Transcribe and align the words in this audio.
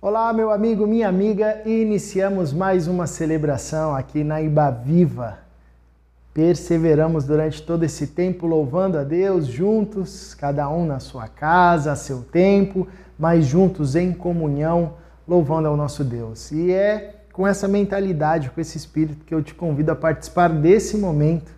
Olá, 0.00 0.32
meu 0.32 0.52
amigo, 0.52 0.86
minha 0.86 1.08
amiga, 1.08 1.60
iniciamos 1.66 2.52
mais 2.52 2.86
uma 2.86 3.04
celebração 3.04 3.96
aqui 3.96 4.22
na 4.22 4.40
Iba 4.40 4.70
Viva. 4.70 5.38
Perseveramos 6.32 7.24
durante 7.24 7.60
todo 7.60 7.82
esse 7.82 8.06
tempo 8.06 8.46
louvando 8.46 8.96
a 8.96 9.02
Deus 9.02 9.48
juntos, 9.48 10.34
cada 10.34 10.70
um 10.70 10.86
na 10.86 11.00
sua 11.00 11.26
casa, 11.26 11.90
a 11.90 11.96
seu 11.96 12.22
tempo, 12.22 12.86
mas 13.18 13.44
juntos 13.44 13.96
em 13.96 14.12
comunhão, 14.12 14.92
louvando 15.26 15.66
ao 15.66 15.76
nosso 15.76 16.04
Deus. 16.04 16.52
E 16.52 16.70
é 16.70 17.16
com 17.32 17.44
essa 17.44 17.66
mentalidade, 17.66 18.50
com 18.50 18.60
esse 18.60 18.78
espírito 18.78 19.24
que 19.24 19.34
eu 19.34 19.42
te 19.42 19.52
convido 19.52 19.90
a 19.90 19.96
participar 19.96 20.48
desse 20.48 20.96
momento. 20.96 21.50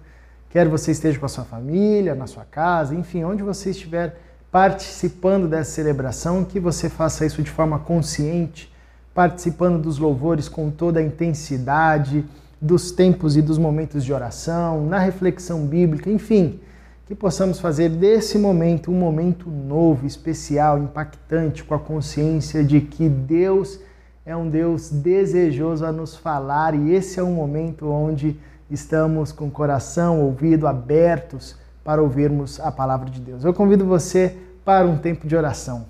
Quer 0.49 0.67
você 0.67 0.93
esteja 0.93 1.19
com 1.19 1.27
a 1.27 1.29
sua 1.29 1.45
família, 1.45 2.15
na 2.15 2.27
sua 2.27 2.47
casa, 2.47 2.95
enfim, 2.95 3.23
onde 3.23 3.43
você 3.43 3.69
estiver 3.69 4.17
participando 4.51 5.47
dessa 5.47 5.71
celebração, 5.71 6.45
que 6.45 6.59
você 6.59 6.89
faça 6.89 7.25
isso 7.25 7.43
de 7.43 7.51
forma 7.51 7.79
consciente, 7.79 8.73
participando 9.15 9.81
dos 9.81 9.99
louvores 9.99 10.49
com 10.49 10.71
toda 10.71 11.01
a 11.01 11.03
intensidade, 11.03 12.25
dos 12.61 12.91
tempos 12.91 13.37
e 13.37 13.43
dos 13.43 13.59
momentos 13.59 14.05
de 14.05 14.13
oração, 14.13 14.85
na 14.87 14.99
reflexão 14.99 15.67
bíblica, 15.67 16.11
enfim, 16.11 16.61
que 17.07 17.15
possamos 17.15 17.59
fazer 17.59 17.89
desse 17.89 18.39
momento 18.39 18.91
um 18.91 18.95
momento 18.95 19.51
novo, 19.51 20.07
especial, 20.07 20.79
impactante, 20.79 21.65
com 21.65 21.75
a 21.75 21.79
consciência 21.79 22.63
de 22.63 22.81
que 22.81 23.09
Deus 23.09 23.81
é 24.27 24.37
um 24.37 24.49
Deus 24.49 24.91
desejoso 24.91 25.85
a 25.85 25.91
nos 25.91 26.17
falar 26.17 26.75
e 26.75 26.93
esse 26.93 27.19
é 27.19 27.23
um 27.23 27.33
momento 27.33 27.89
onde 27.89 28.39
estamos 28.71 29.33
com 29.33 29.47
o 29.47 29.51
coração, 29.51 30.21
ouvido 30.21 30.67
abertos 30.67 31.57
para 31.85 32.03
ouvirmos 32.03 32.61
a 32.61 32.71
palavra 32.71 33.11
de 33.11 33.21
Deus. 33.21 33.45
Eu 33.45 33.55
convido 33.55 33.85
você 33.85 34.37
para 34.65 34.87
um 34.87 34.99
tempo 34.99 35.27
de 35.27 35.35
oração. 35.35 35.87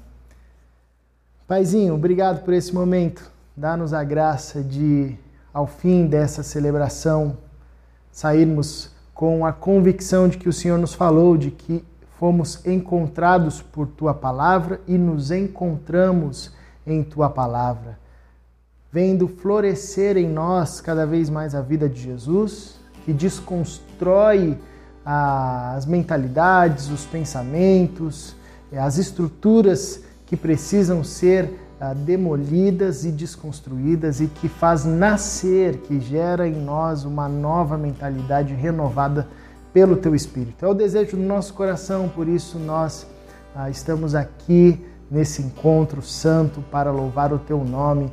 Paizinho, 1.47 1.95
obrigado 1.95 2.45
por 2.45 2.55
esse 2.55 2.73
momento. 2.75 3.31
Dá-nos 3.57 3.93
a 3.93 4.05
graça 4.05 4.63
de, 4.63 5.17
ao 5.53 5.67
fim 5.67 6.07
dessa 6.07 6.43
celebração, 6.43 7.37
sairmos 8.13 8.91
com 9.13 9.45
a 9.45 9.53
convicção 9.53 10.29
de 10.29 10.39
que 10.39 10.49
o 10.49 10.53
Senhor 10.53 10.79
nos 10.79 10.95
falou, 10.95 11.37
de 11.37 11.51
que 11.51 11.85
fomos 12.19 12.65
encontrados 12.67 13.61
por 13.61 13.87
tua 13.87 14.15
palavra 14.15 14.81
e 14.87 14.97
nos 14.97 15.31
encontramos 15.31 16.53
em 16.87 17.03
tua 17.03 17.29
palavra, 17.29 17.99
vendo 18.93 19.27
florescer 19.27 20.17
em 20.17 20.29
nós 20.29 20.81
cada 20.81 21.07
vez 21.07 21.29
mais 21.29 21.55
a 21.55 21.61
vida 21.61 21.89
de 21.89 22.01
Jesus, 22.01 22.79
que 23.05 23.13
desconstrói 23.13 24.59
as 25.05 25.87
mentalidades, 25.87 26.91
os 26.91 27.05
pensamentos, 27.05 28.35
as 28.73 28.99
estruturas 28.99 30.03
que 30.27 30.37
precisam 30.37 31.03
ser 31.03 31.53
ah, 31.81 31.95
demolidas 31.95 33.05
e 33.05 33.11
desconstruídas 33.11 34.21
e 34.21 34.27
que 34.27 34.49
faz 34.49 34.85
nascer, 34.85 35.79
que 35.79 35.99
gera 35.99 36.47
em 36.47 36.55
nós 36.55 37.05
uma 37.05 37.29
nova 37.29 37.77
mentalidade 37.77 38.55
renovada 38.55 39.27
pelo 39.73 39.97
teu 39.97 40.15
Espírito. 40.15 40.65
É 40.65 40.69
o 40.69 40.75
desejo 40.75 41.17
do 41.17 41.23
nosso 41.23 41.55
coração, 41.55 42.09
por 42.09 42.29
isso 42.29 42.59
nós 42.59 43.07
ah, 43.57 43.71
estamos 43.71 44.15
aqui 44.15 44.85
nesse 45.11 45.43
encontro 45.43 46.03
santo 46.03 46.63
para 46.71 46.93
louvar 46.93 47.33
o 47.33 47.39
teu 47.39 47.65
nome, 47.65 48.13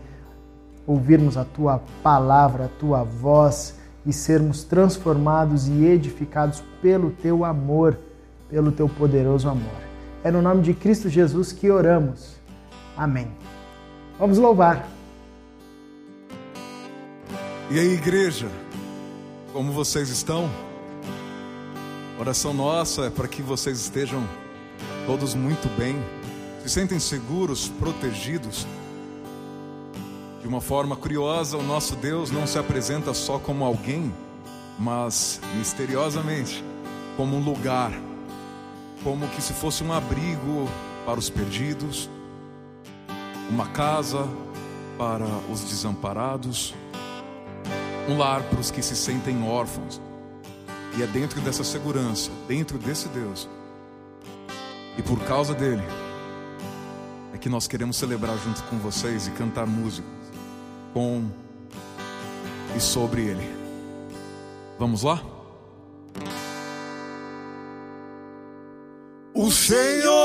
ouvirmos 0.87 1.37
a 1.37 1.43
tua 1.43 1.81
palavra, 2.01 2.65
a 2.65 2.79
tua 2.79 3.03
voz 3.03 3.76
e 4.07 4.13
sermos 4.13 4.63
transformados 4.63 5.67
e 5.67 5.85
edificados 5.85 6.63
pelo 6.81 7.11
teu 7.11 7.45
amor, 7.45 7.99
pelo 8.49 8.71
teu 8.71 8.89
poderoso 8.89 9.47
amor. 9.49 9.81
É 10.23 10.31
no 10.31 10.41
nome 10.41 10.63
de 10.63 10.73
Cristo 10.73 11.09
Jesus 11.09 11.51
que 11.51 11.69
oramos. 11.69 12.37
Amém. 12.95 13.27
Vamos 14.17 14.39
louvar. 14.39 14.87
E 17.69 17.77
aí, 17.77 17.93
igreja, 17.93 18.47
como 19.53 19.71
vocês 19.71 20.09
estão? 20.09 20.49
oração 22.19 22.51
nossa 22.51 23.03
é 23.03 23.09
para 23.11 23.27
que 23.27 23.43
vocês 23.43 23.79
estejam 23.79 24.27
todos 25.05 25.35
muito 25.35 25.69
bem, 25.77 25.95
se 26.63 26.69
sentem 26.69 26.99
seguros, 26.99 27.69
protegidos 27.79 28.65
de 30.47 30.53
uma 30.53 30.61
forma 30.61 30.95
curiosa, 30.95 31.57
o 31.57 31.61
nosso 31.61 31.93
Deus 31.97 32.31
não 32.31 32.47
se 32.47 32.57
apresenta 32.57 33.13
só 33.13 33.37
como 33.37 33.65
alguém, 33.65 34.13
mas 34.79 35.41
misteriosamente 35.57 36.63
como 37.17 37.35
um 37.35 37.43
lugar, 37.43 37.91
como 39.03 39.27
que 39.27 39.41
se 39.41 39.51
fosse 39.51 39.83
um 39.83 39.91
abrigo 39.91 40.69
para 41.05 41.19
os 41.19 41.29
perdidos, 41.29 42.09
uma 43.49 43.67
casa 43.67 44.25
para 44.97 45.25
os 45.51 45.65
desamparados, 45.65 46.73
um 48.07 48.17
lar 48.17 48.41
para 48.43 48.61
os 48.61 48.71
que 48.71 48.81
se 48.81 48.95
sentem 48.95 49.43
órfãos. 49.43 49.99
E 50.97 51.03
é 51.03 51.07
dentro 51.07 51.41
dessa 51.41 51.65
segurança, 51.65 52.31
dentro 52.47 52.77
desse 52.77 53.09
Deus, 53.09 53.49
e 54.97 55.01
por 55.01 55.19
causa 55.25 55.53
dele, 55.53 55.83
é 57.33 57.37
que 57.37 57.49
nós 57.49 57.67
queremos 57.67 57.97
celebrar 57.97 58.37
junto 58.37 58.63
com 58.63 58.77
vocês 58.77 59.27
e 59.27 59.31
cantar 59.31 59.67
música 59.67 60.16
com 60.97 61.29
e 62.75 62.79
sobre 62.79 63.21
ele. 63.21 63.55
Vamos 64.79 65.03
lá? 65.03 65.21
O 69.31 69.51
Senhor 69.51 70.15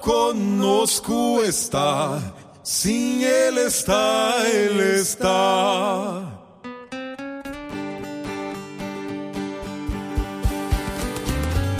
conosco 0.00 1.40
está, 1.44 2.20
sim, 2.64 3.22
Ele 3.22 3.60
está, 3.60 4.42
Ele 4.44 5.00
está. 5.00 6.37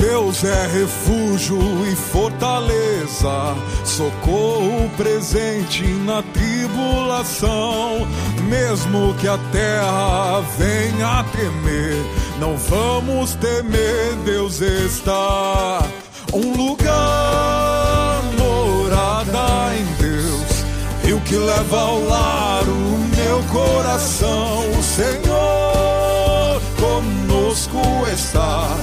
Deus 0.09 0.43
é 0.43 0.67
refúgio 0.69 1.59
e 1.87 1.95
fortaleza, 1.95 3.55
socorro 3.85 4.91
presente 4.97 5.85
na 5.85 6.23
tribulação. 6.23 8.09
Mesmo 8.49 9.15
que 9.17 9.29
a 9.29 9.37
terra 9.53 10.43
venha 10.57 11.21
a 11.21 11.25
tremer, 11.25 12.03
não 12.41 12.57
vamos 12.57 13.35
temer, 13.35 14.15
Deus 14.25 14.63
está. 14.63 15.87
Um 16.33 16.57
lugar, 16.57 18.23
morada 18.39 19.77
em 19.77 19.85
Deus, 20.03 20.65
rio 21.05 21.21
que 21.21 21.37
leva 21.37 21.81
ao 21.83 22.01
lar 22.05 22.63
o 22.67 22.99
meu 23.15 23.43
coração. 23.53 24.71
O 24.71 24.83
Senhor 24.83 26.63
conosco 26.81 27.83
está 28.11 28.75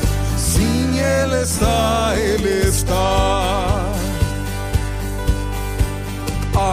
ele 0.99 1.41
está, 1.41 2.13
Ele 2.17 2.67
está. 2.67 3.95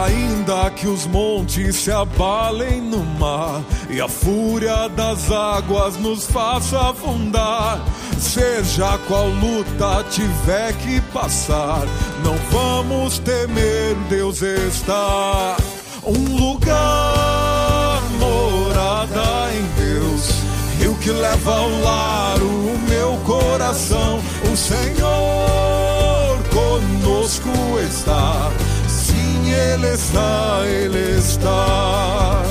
Ainda 0.05 0.71
que 0.71 0.87
os 0.87 1.05
montes 1.05 1.75
se 1.75 1.91
abalem 1.91 2.81
no 2.81 3.03
mar 3.03 3.61
e 3.89 3.99
a 3.99 4.07
fúria 4.07 4.87
das 4.87 5.29
águas 5.29 5.97
nos 5.97 6.25
faça 6.25 6.79
afundar, 6.89 7.83
seja 8.17 8.97
qual 9.07 9.27
luta 9.27 10.05
tiver 10.09 10.73
que 10.77 11.01
passar, 11.11 11.83
não 12.23 12.35
vamos 12.49 13.19
temer, 13.19 13.95
Deus 14.09 14.41
está. 14.41 15.57
Um 16.05 16.35
lugar, 16.35 17.22
que 21.03 21.11
leva 21.11 21.51
ao 21.53 21.69
lar 21.81 22.41
o 22.41 22.79
meu 22.87 23.17
coração. 23.25 24.21
O 24.49 24.55
Senhor 24.55 26.39
conosco 26.49 27.49
está. 27.85 28.49
Sim, 28.87 29.51
Ele 29.51 29.87
está, 29.93 30.61
Ele 30.65 31.17
está. 31.19 32.41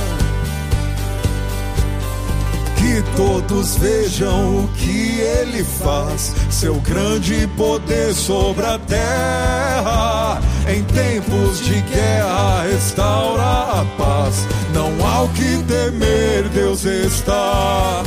Que 2.76 3.02
todos 3.16 3.76
vejam 3.76 4.64
o 4.64 4.68
que 4.76 5.20
Ele 5.20 5.64
faz, 5.64 6.34
seu 6.50 6.74
grande 6.74 7.46
poder 7.56 8.12
sobre 8.12 8.66
a 8.66 8.78
terra. 8.78 10.42
Em 10.68 10.84
tempos 10.84 11.58
de 11.60 11.80
guerra, 11.80 12.64
restaura 12.70 13.80
a 13.80 13.86
paz. 13.96 14.46
Não 14.74 14.90
há 15.06 15.22
o 15.22 15.28
que 15.30 15.56
temer, 15.62 16.50
Deus 16.50 16.84
está. 16.84 18.02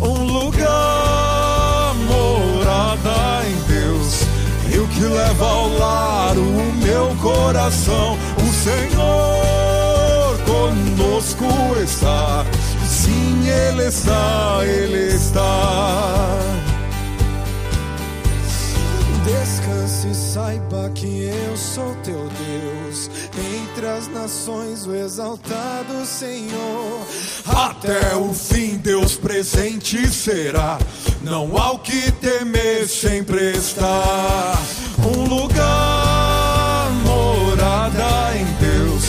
Um 0.00 0.22
lugar, 0.24 1.94
morada 2.06 3.44
em 3.48 3.56
Deus, 3.66 4.22
rio 4.68 4.86
que 4.88 5.00
leva 5.00 5.44
ao 5.44 5.68
lar 5.76 6.36
o 6.36 6.72
meu 6.74 7.16
coração. 7.20 8.16
O 8.36 8.52
Senhor 8.52 10.38
conosco 10.46 11.46
está, 11.82 12.46
sim, 12.86 13.48
Ele 13.48 13.88
está, 13.88 14.60
Ele 14.62 15.14
está. 15.16 16.67
Descanse 19.98 20.08
e 20.08 20.14
saiba 20.14 20.90
que 20.94 21.24
eu 21.24 21.56
sou 21.56 21.94
teu 22.04 22.28
Deus. 22.28 23.10
Entra 23.36 23.94
das 23.94 24.08
nações, 24.08 24.86
o 24.86 24.94
exaltado 24.94 26.06
Senhor. 26.06 27.06
Até 27.46 28.14
o 28.14 28.32
fim, 28.32 28.76
Deus 28.76 29.16
presente 29.16 30.08
será. 30.08 30.78
Não 31.22 31.56
há 31.56 31.72
o 31.72 31.78
que 31.80 32.12
temer, 32.12 32.86
sempre 32.86 33.52
está. 33.52 34.56
Um 35.04 35.24
lugar, 35.24 36.90
morada 37.04 38.36
em 38.36 38.44
Deus. 38.60 39.04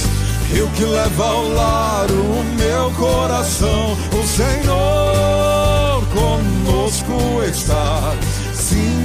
Rio 0.52 0.70
que 0.72 0.86
leva 0.86 1.26
ao 1.26 1.50
lar 1.50 2.08
o 2.10 2.44
meu 2.56 2.92
coração. 2.94 3.98
O 4.12 4.28
Senhor 4.28 6.04
conosco 6.14 7.44
está. 7.44 8.16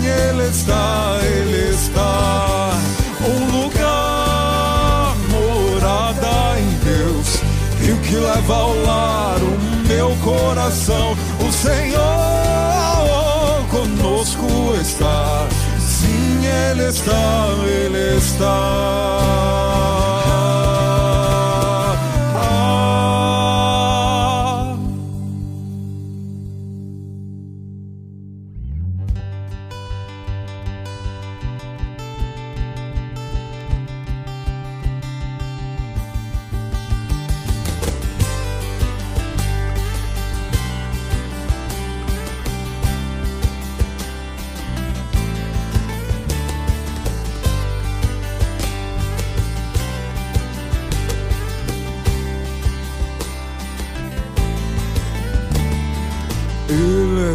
Ele 0.06 0.49
está, 0.49 1.19
Ele 1.23 1.71
está. 1.71 2.71
Um 3.27 3.62
lugar, 3.62 5.17
morada 5.31 6.59
em 6.61 6.69
Deus. 6.85 7.41
Rio 7.81 7.97
que 7.99 8.17
leva 8.17 8.55
ao 8.55 8.75
lar 8.83 9.39
o 9.41 9.89
meu 9.89 10.17
coração. 10.23 11.17
O 11.41 11.53
Senhor 11.53 12.05
conosco 13.71 14.75
está. 14.81 15.47
Sim, 15.81 16.47
Ele 16.47 16.89
está, 16.89 17.49
Ele 17.67 18.17
está. 18.17 19.65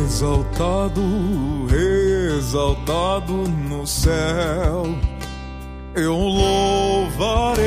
Exaltado, 0.04 1.02
exaltado 2.38 3.34
no 3.34 3.86
céu. 3.86 4.96
Eu 5.96 6.16
louvarei, 6.16 7.64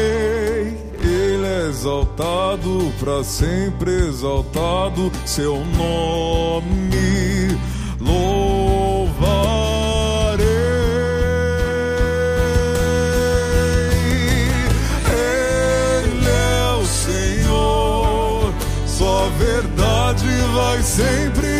Ele 1.01 1.47
é 1.47 1.69
exaltado, 1.69 2.93
para 2.99 3.23
sempre 3.25 3.91
exaltado, 4.09 5.11
seu 5.27 5.57
nome 5.77 7.59
louvarei. 8.01 9.33
Ele 15.11 16.29
é 16.29 16.77
o 16.81 16.87
Senhor, 16.87 18.53
sua 18.87 19.29
verdade 19.39 20.29
vai 20.55 20.83
sempre 20.83 21.52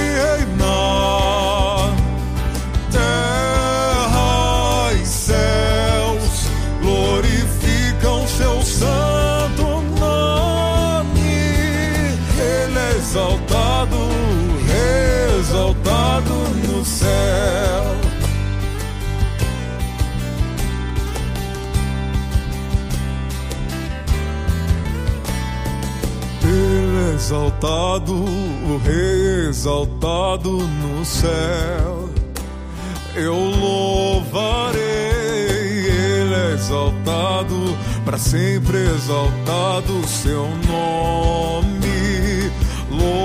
exaltado, 27.33 28.13
o 28.13 28.77
rei 28.85 29.49
exaltado 29.49 30.51
no 30.51 31.03
céu. 31.03 32.11
Eu 33.15 33.35
louvarei, 33.35 34.81
ele 34.81 36.35
é 36.35 36.53
exaltado, 36.53 37.57
para 38.05 38.19
sempre 38.19 38.77
exaltado 38.77 40.07
seu 40.07 40.47
nome. 40.69 42.53
Louvarei. 42.91 43.23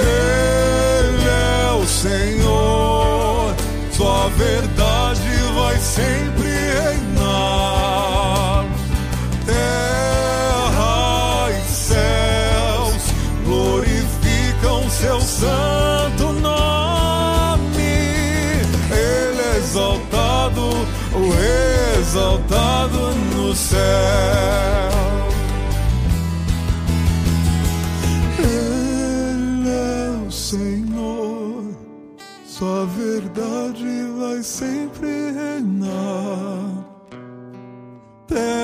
Ele 0.00 1.28
é 1.28 1.72
o 1.80 1.86
Senhor, 1.86 3.54
sua 3.92 4.28
verdade 4.30 5.30
vai 5.54 5.78
sempre 5.78 6.39
santo 15.40 16.32
nome. 16.34 17.94
Ele 18.92 19.40
é 19.40 19.56
exaltado, 19.56 20.68
o 21.14 21.24
exaltado 21.98 23.14
no 23.34 23.54
céu. 23.54 23.80
Ele 28.38 29.68
é 29.68 30.26
o 30.26 30.30
Senhor, 30.30 31.74
sua 32.44 32.84
verdade 32.86 33.88
vai 34.18 34.42
sempre 34.42 35.08
reinar. 35.32 36.84
Terra 38.26 38.62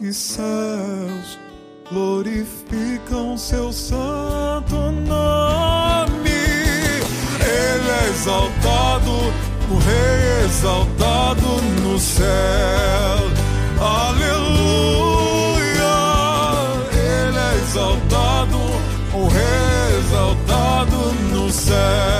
e 0.00 0.12
céus 0.12 1.38
glorificam 1.90 3.38
seu 3.38 3.72
santo 3.72 4.07
exaltado 10.58 11.62
no 11.82 11.98
céu. 12.00 12.26
Aleluia! 13.80 14.26
Ele 16.92 17.38
é 17.38 17.54
exaltado, 17.62 18.58
o 19.14 19.28
Rei 19.28 19.98
exaltado 20.00 21.14
no 21.30 21.48
céu. 21.48 22.17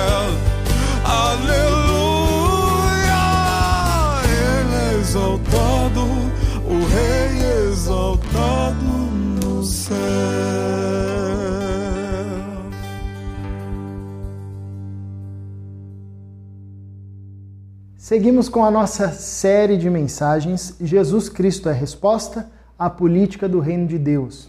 Seguimos 18.09 18.49
com 18.49 18.65
a 18.65 18.71
nossa 18.71 19.11
série 19.11 19.77
de 19.77 19.91
mensagens 19.91 20.75
Jesus 20.81 21.29
Cristo 21.29 21.69
é 21.69 21.75
resposta 21.75 22.51
à 22.79 22.89
política 22.89 23.47
do 23.47 23.61
reino 23.61 23.87
de 23.87 23.99
Deus. 23.99 24.49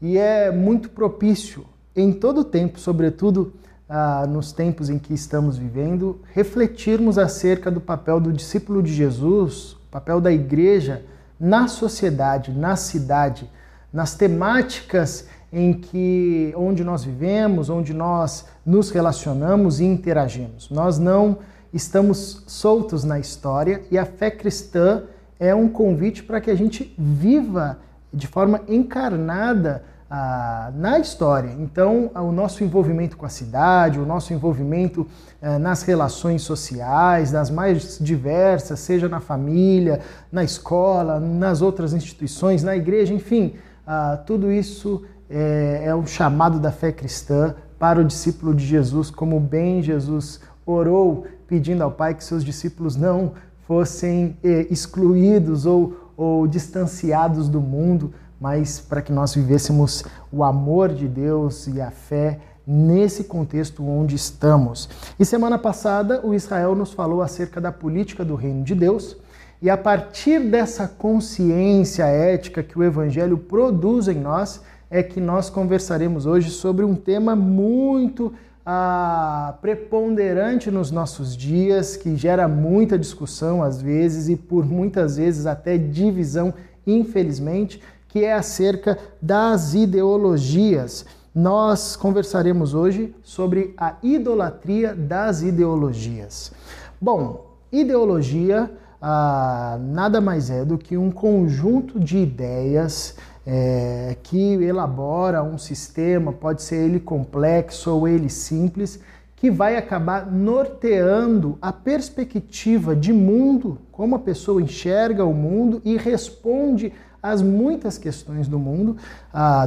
E 0.00 0.18
é 0.18 0.50
muito 0.50 0.90
propício 0.90 1.64
em 1.94 2.12
todo 2.12 2.40
o 2.40 2.44
tempo, 2.44 2.80
sobretudo 2.80 3.52
ah, 3.88 4.26
nos 4.26 4.50
tempos 4.50 4.90
em 4.90 4.98
que 4.98 5.14
estamos 5.14 5.56
vivendo, 5.56 6.22
refletirmos 6.34 7.18
acerca 7.18 7.70
do 7.70 7.80
papel 7.80 8.18
do 8.18 8.32
discípulo 8.32 8.82
de 8.82 8.92
Jesus, 8.92 9.74
o 9.74 9.88
papel 9.88 10.20
da 10.20 10.32
igreja 10.32 11.04
na 11.38 11.68
sociedade, 11.68 12.50
na 12.50 12.74
cidade, 12.74 13.48
nas 13.92 14.16
temáticas 14.16 15.28
em 15.52 15.72
que 15.72 16.52
onde 16.56 16.82
nós 16.82 17.04
vivemos, 17.04 17.70
onde 17.70 17.94
nós 17.94 18.44
nos 18.66 18.90
relacionamos 18.90 19.78
e 19.78 19.84
interagimos. 19.84 20.68
Nós 20.68 20.98
não 20.98 21.38
estamos 21.72 22.44
soltos 22.46 23.04
na 23.04 23.18
história 23.18 23.82
e 23.90 23.98
a 23.98 24.04
fé 24.04 24.30
cristã 24.30 25.04
é 25.38 25.54
um 25.54 25.68
convite 25.68 26.22
para 26.22 26.40
que 26.40 26.50
a 26.50 26.54
gente 26.54 26.94
viva 26.98 27.78
de 28.12 28.26
forma 28.26 28.60
encarnada 28.68 29.82
ah, 30.14 30.70
na 30.74 30.98
história. 30.98 31.56
Então, 31.58 32.10
o 32.14 32.30
nosso 32.30 32.62
envolvimento 32.62 33.16
com 33.16 33.24
a 33.24 33.30
cidade, 33.30 33.98
o 33.98 34.04
nosso 34.04 34.34
envolvimento 34.34 35.06
eh, 35.40 35.56
nas 35.56 35.82
relações 35.82 36.42
sociais, 36.42 37.32
nas 37.32 37.50
mais 37.50 37.98
diversas, 37.98 38.78
seja 38.80 39.08
na 39.08 39.20
família, 39.20 40.00
na 40.30 40.44
escola, 40.44 41.18
nas 41.18 41.62
outras 41.62 41.94
instituições, 41.94 42.62
na 42.62 42.76
igreja, 42.76 43.14
enfim, 43.14 43.54
ah, 43.86 44.22
tudo 44.26 44.52
isso 44.52 45.02
é, 45.30 45.84
é 45.86 45.94
um 45.94 46.06
chamado 46.06 46.60
da 46.60 46.70
fé 46.70 46.92
cristã 46.92 47.54
para 47.78 47.98
o 47.98 48.04
discípulo 48.04 48.54
de 48.54 48.66
Jesus, 48.66 49.10
como 49.10 49.40
bem 49.40 49.82
Jesus 49.82 50.40
orou 50.66 51.26
pedindo 51.52 51.82
ao 51.82 51.90
Pai 51.90 52.14
que 52.14 52.24
seus 52.24 52.42
discípulos 52.42 52.96
não 52.96 53.32
fossem 53.68 54.38
eh, 54.42 54.66
excluídos 54.70 55.66
ou, 55.66 56.10
ou 56.16 56.46
distanciados 56.46 57.46
do 57.46 57.60
mundo, 57.60 58.14
mas 58.40 58.80
para 58.80 59.02
que 59.02 59.12
nós 59.12 59.34
vivêssemos 59.34 60.02
o 60.32 60.42
amor 60.42 60.88
de 60.88 61.06
Deus 61.06 61.66
e 61.66 61.78
a 61.78 61.90
fé 61.90 62.38
nesse 62.66 63.24
contexto 63.24 63.86
onde 63.86 64.16
estamos. 64.16 64.88
E 65.18 65.26
semana 65.26 65.58
passada 65.58 66.26
o 66.26 66.32
Israel 66.32 66.74
nos 66.74 66.94
falou 66.94 67.20
acerca 67.20 67.60
da 67.60 67.70
política 67.70 68.24
do 68.24 68.34
reino 68.34 68.64
de 68.64 68.74
Deus, 68.74 69.18
e 69.60 69.68
a 69.68 69.76
partir 69.76 70.40
dessa 70.40 70.88
consciência 70.88 72.04
ética 72.04 72.62
que 72.62 72.78
o 72.78 72.82
evangelho 72.82 73.36
produz 73.36 74.08
em 74.08 74.18
nós, 74.18 74.62
é 74.90 75.02
que 75.02 75.20
nós 75.20 75.50
conversaremos 75.50 76.24
hoje 76.24 76.48
sobre 76.48 76.82
um 76.82 76.94
tema 76.94 77.36
muito 77.36 78.32
ah, 78.64 79.54
preponderante 79.60 80.70
nos 80.70 80.90
nossos 80.90 81.36
dias, 81.36 81.96
que 81.96 82.16
gera 82.16 82.46
muita 82.46 82.98
discussão 82.98 83.62
às 83.62 83.80
vezes 83.80 84.28
e 84.28 84.36
por 84.36 84.64
muitas 84.64 85.16
vezes 85.16 85.46
até 85.46 85.76
divisão, 85.76 86.54
infelizmente, 86.86 87.82
que 88.08 88.24
é 88.24 88.34
acerca 88.34 88.98
das 89.20 89.74
ideologias. 89.74 91.04
Nós 91.34 91.96
conversaremos 91.96 92.74
hoje 92.74 93.14
sobre 93.22 93.74
a 93.76 93.96
idolatria 94.02 94.94
das 94.94 95.42
ideologias. 95.42 96.52
Bom, 97.00 97.46
ideologia 97.72 98.70
ah, 99.04 99.78
nada 99.80 100.20
mais 100.20 100.48
é 100.48 100.64
do 100.64 100.78
que 100.78 100.96
um 100.96 101.10
conjunto 101.10 101.98
de 101.98 102.18
ideias 102.18 103.16
é, 103.46 104.16
que 104.22 104.54
elabora 104.54 105.42
um 105.42 105.58
sistema, 105.58 106.32
pode 106.32 106.62
ser 106.62 106.76
ele 106.76 107.00
complexo 107.00 107.90
ou 107.90 108.06
ele 108.06 108.28
simples, 108.28 109.00
que 109.36 109.50
vai 109.50 109.76
acabar 109.76 110.30
norteando 110.30 111.58
a 111.60 111.72
perspectiva 111.72 112.94
de 112.94 113.12
mundo, 113.12 113.78
como 113.90 114.14
a 114.14 114.20
pessoa 114.20 114.62
enxerga 114.62 115.24
o 115.24 115.34
mundo 115.34 115.82
e 115.84 115.96
responde 115.96 116.92
às 117.20 117.42
muitas 117.42 117.98
questões 117.98 118.46
do 118.46 118.58
mundo, 118.58 118.96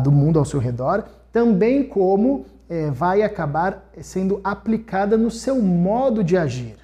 do 0.01 0.12
mundo 0.12 0.39
ao 0.39 0.46
seu 0.46 0.60
redor, 0.60 1.03
também 1.32 1.84
como 1.84 2.46
é, 2.70 2.89
vai 2.89 3.22
acabar 3.22 3.91
sendo 4.01 4.39
aplicada 4.44 5.17
no 5.17 5.29
seu 5.29 5.62
modo 5.62 6.24
de 6.24 6.38
agir. 6.38 6.77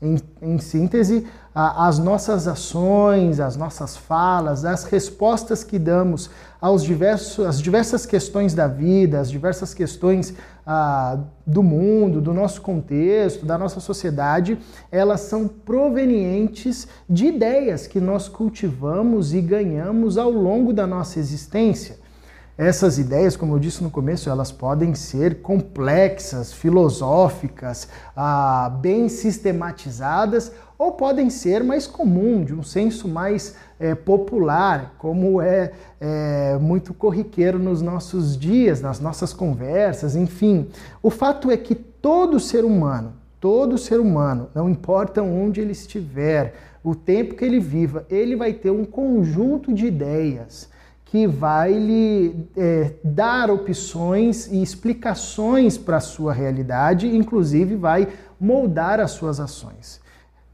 Em, 0.00 0.16
em 0.40 0.58
síntese, 0.58 1.26
as 1.54 1.98
nossas 1.98 2.48
ações, 2.48 3.38
as 3.38 3.56
nossas 3.56 3.96
falas, 3.96 4.64
as 4.64 4.84
respostas 4.84 5.62
que 5.62 5.78
damos 5.78 6.30
aos 6.58 6.82
diversos, 6.82 7.44
às 7.44 7.60
diversas 7.60 8.06
questões 8.06 8.54
da 8.54 8.66
vida, 8.66 9.20
as 9.20 9.30
diversas 9.30 9.74
questões 9.74 10.32
ah, 10.66 11.18
do 11.46 11.62
mundo, 11.62 12.20
do 12.20 12.32
nosso 12.32 12.62
contexto, 12.62 13.44
da 13.44 13.58
nossa 13.58 13.80
sociedade, 13.80 14.58
elas 14.90 15.22
são 15.22 15.46
provenientes 15.46 16.88
de 17.08 17.26
ideias 17.26 17.86
que 17.86 18.00
nós 18.00 18.28
cultivamos 18.28 19.34
e 19.34 19.40
ganhamos 19.40 20.16
ao 20.16 20.30
longo 20.30 20.72
da 20.72 20.86
nossa 20.86 21.18
existência. 21.18 22.00
Essas 22.56 22.98
ideias, 22.98 23.34
como 23.34 23.54
eu 23.54 23.58
disse 23.58 23.82
no 23.82 23.90
começo, 23.90 24.28
elas 24.28 24.52
podem 24.52 24.94
ser 24.94 25.40
complexas, 25.40 26.52
filosóficas, 26.52 27.88
ah, 28.14 28.70
bem 28.80 29.08
sistematizadas, 29.08 30.52
ou 30.82 30.90
podem 30.90 31.30
ser 31.30 31.62
mais 31.62 31.86
comum, 31.86 32.44
de 32.44 32.52
um 32.52 32.62
senso 32.64 33.06
mais 33.06 33.54
é, 33.78 33.94
popular, 33.94 34.96
como 34.98 35.40
é, 35.40 35.70
é 36.00 36.58
muito 36.60 36.92
corriqueiro 36.92 37.56
nos 37.56 37.80
nossos 37.80 38.36
dias, 38.36 38.80
nas 38.80 38.98
nossas 38.98 39.32
conversas, 39.32 40.16
enfim. 40.16 40.68
O 41.00 41.08
fato 41.08 41.52
é 41.52 41.56
que 41.56 41.76
todo 41.76 42.40
ser 42.40 42.64
humano, 42.64 43.12
todo 43.38 43.78
ser 43.78 44.00
humano, 44.00 44.48
não 44.52 44.68
importa 44.68 45.22
onde 45.22 45.60
ele 45.60 45.70
estiver, 45.70 46.54
o 46.82 46.96
tempo 46.96 47.36
que 47.36 47.44
ele 47.44 47.60
viva, 47.60 48.04
ele 48.10 48.34
vai 48.34 48.52
ter 48.52 48.72
um 48.72 48.84
conjunto 48.84 49.72
de 49.72 49.86
ideias 49.86 50.68
que 51.04 51.28
vai 51.28 51.74
lhe 51.74 52.48
é, 52.56 52.94
dar 53.04 53.52
opções 53.52 54.48
e 54.50 54.60
explicações 54.60 55.78
para 55.78 55.98
a 55.98 56.00
sua 56.00 56.32
realidade, 56.32 57.06
inclusive 57.06 57.76
vai 57.76 58.08
moldar 58.40 58.98
as 58.98 59.12
suas 59.12 59.38
ações. 59.38 60.01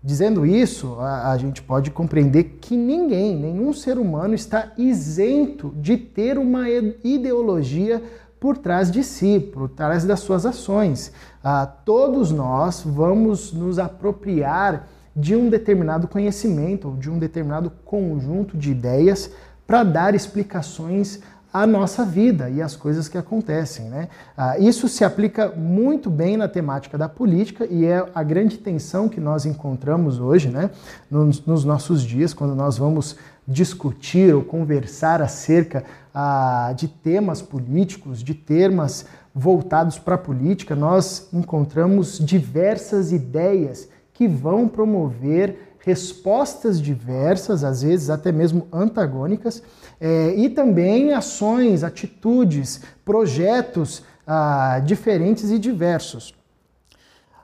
Dizendo 0.02 0.46
isso, 0.46 0.94
a, 1.00 1.32
a, 1.32 1.38
gente 1.38 1.60
pode 1.60 1.90
compreender 1.90 2.58
que 2.60 2.76
ninguém, 2.76 3.36
nenhum 3.36 3.72
ser 3.72 3.98
humano 3.98 4.34
está 4.34 4.72
isento 4.78 5.74
de 5.76 5.96
ter 5.96 6.38
uma 6.38 6.70
ideologia 7.02 8.02
por 8.38 8.56
trás 8.56 8.92
de 8.92 9.02
si, 9.02 9.40
por 9.40 9.68
trás 9.68 10.04
das 10.04 10.20
suas 10.20 10.46
ações. 10.46 11.12
Ah, 11.42 11.66
todos 11.66 12.30
nós 12.30 12.82
vamos 12.86 13.52
nos 13.52 13.78
apropriar 13.80 14.88
de 15.16 15.34
um 15.34 15.48
determinado 15.48 16.06
conhecimento 16.06 16.96
de 17.00 17.10
um 17.10 17.18
determinado 17.18 17.72
conjunto 17.84 18.56
de 18.56 18.70
ideias 18.70 19.32
para 19.66 19.82
dar 19.82 20.14
explicações 20.14 21.20
à 21.52 21.66
nossa 21.66 22.04
vida 22.04 22.50
e 22.50 22.60
às 22.60 22.76
coisas 22.76 23.08
que 23.08 23.16
acontecem. 23.16 23.86
Né? 23.86 24.08
Ah, 24.36 24.58
isso 24.58 24.88
se 24.88 25.04
aplica 25.04 25.48
muito 25.48 26.10
bem 26.10 26.36
na 26.36 26.48
temática 26.48 26.98
da 26.98 27.08
política 27.08 27.66
e 27.70 27.84
é 27.84 28.06
a 28.14 28.22
grande 28.22 28.58
tensão 28.58 29.08
que 29.08 29.20
nós 29.20 29.46
encontramos 29.46 30.20
hoje, 30.20 30.48
né? 30.48 30.70
nos, 31.10 31.44
nos 31.44 31.64
nossos 31.64 32.02
dias, 32.02 32.34
quando 32.34 32.54
nós 32.54 32.78
vamos 32.78 33.16
discutir 33.46 34.34
ou 34.34 34.42
conversar 34.42 35.22
acerca 35.22 35.84
ah, 36.14 36.72
de 36.76 36.86
temas 36.86 37.40
políticos, 37.40 38.22
de 38.22 38.34
temas 38.34 39.06
voltados 39.34 39.98
para 39.98 40.16
a 40.16 40.18
política, 40.18 40.74
nós 40.74 41.28
encontramos 41.32 42.18
diversas 42.18 43.12
ideias 43.12 43.88
que 44.12 44.26
vão 44.26 44.68
promover 44.68 45.68
respostas 45.78 46.80
diversas, 46.80 47.64
às 47.64 47.82
vezes 47.82 48.10
até 48.10 48.30
mesmo 48.30 48.66
antagônicas, 48.72 49.62
é, 50.00 50.34
e 50.36 50.48
também 50.48 51.12
ações, 51.12 51.82
atitudes, 51.82 52.82
projetos 53.04 54.02
ah, 54.26 54.80
diferentes 54.84 55.50
e 55.50 55.58
diversos. 55.58 56.34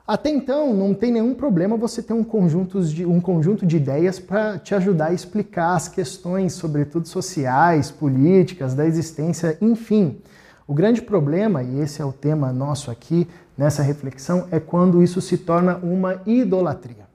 Até 0.07 0.29
então, 0.29 0.71
não 0.71 0.93
tem 0.93 1.11
nenhum 1.11 1.33
problema 1.33 1.75
você 1.75 2.01
ter 2.01 2.13
um 2.13 2.23
conjunto 2.23 2.79
de, 2.83 3.03
um 3.03 3.19
conjunto 3.19 3.65
de 3.65 3.77
ideias 3.77 4.19
para 4.19 4.59
te 4.59 4.75
ajudar 4.75 5.07
a 5.07 5.13
explicar 5.13 5.75
as 5.75 5.87
questões, 5.87 6.53
sobretudo 6.53 7.07
sociais, 7.07 7.89
políticas, 7.89 8.75
da 8.75 8.85
existência, 8.85 9.57
enfim. 9.59 10.21
O 10.67 10.75
grande 10.75 11.01
problema, 11.01 11.63
e 11.63 11.79
esse 11.79 12.03
é 12.03 12.05
o 12.05 12.13
tema 12.13 12.53
nosso 12.53 12.91
aqui 12.91 13.27
nessa 13.57 13.81
reflexão, 13.81 14.47
é 14.51 14.59
quando 14.59 15.01
isso 15.01 15.19
se 15.21 15.39
torna 15.39 15.77
uma 15.77 16.21
idolatria. 16.27 17.05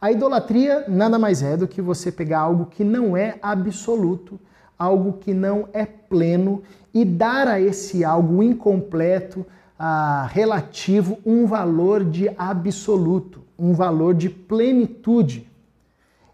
A 0.00 0.10
idolatria 0.10 0.86
nada 0.88 1.18
mais 1.18 1.42
é 1.42 1.58
do 1.58 1.68
que 1.68 1.82
você 1.82 2.10
pegar 2.10 2.40
algo 2.40 2.66
que 2.66 2.82
não 2.82 3.14
é 3.14 3.36
absoluto, 3.42 4.40
algo 4.80 5.18
que 5.20 5.34
não 5.34 5.68
é 5.74 5.84
pleno 5.84 6.62
e 6.94 7.04
dar 7.04 7.46
a 7.46 7.60
esse 7.60 8.02
algo 8.02 8.42
incompleto, 8.42 9.44
ah, 9.78 10.26
relativo, 10.32 11.18
um 11.24 11.44
valor 11.44 12.02
de 12.02 12.30
absoluto, 12.38 13.42
um 13.58 13.74
valor 13.74 14.14
de 14.14 14.30
plenitude. 14.30 15.46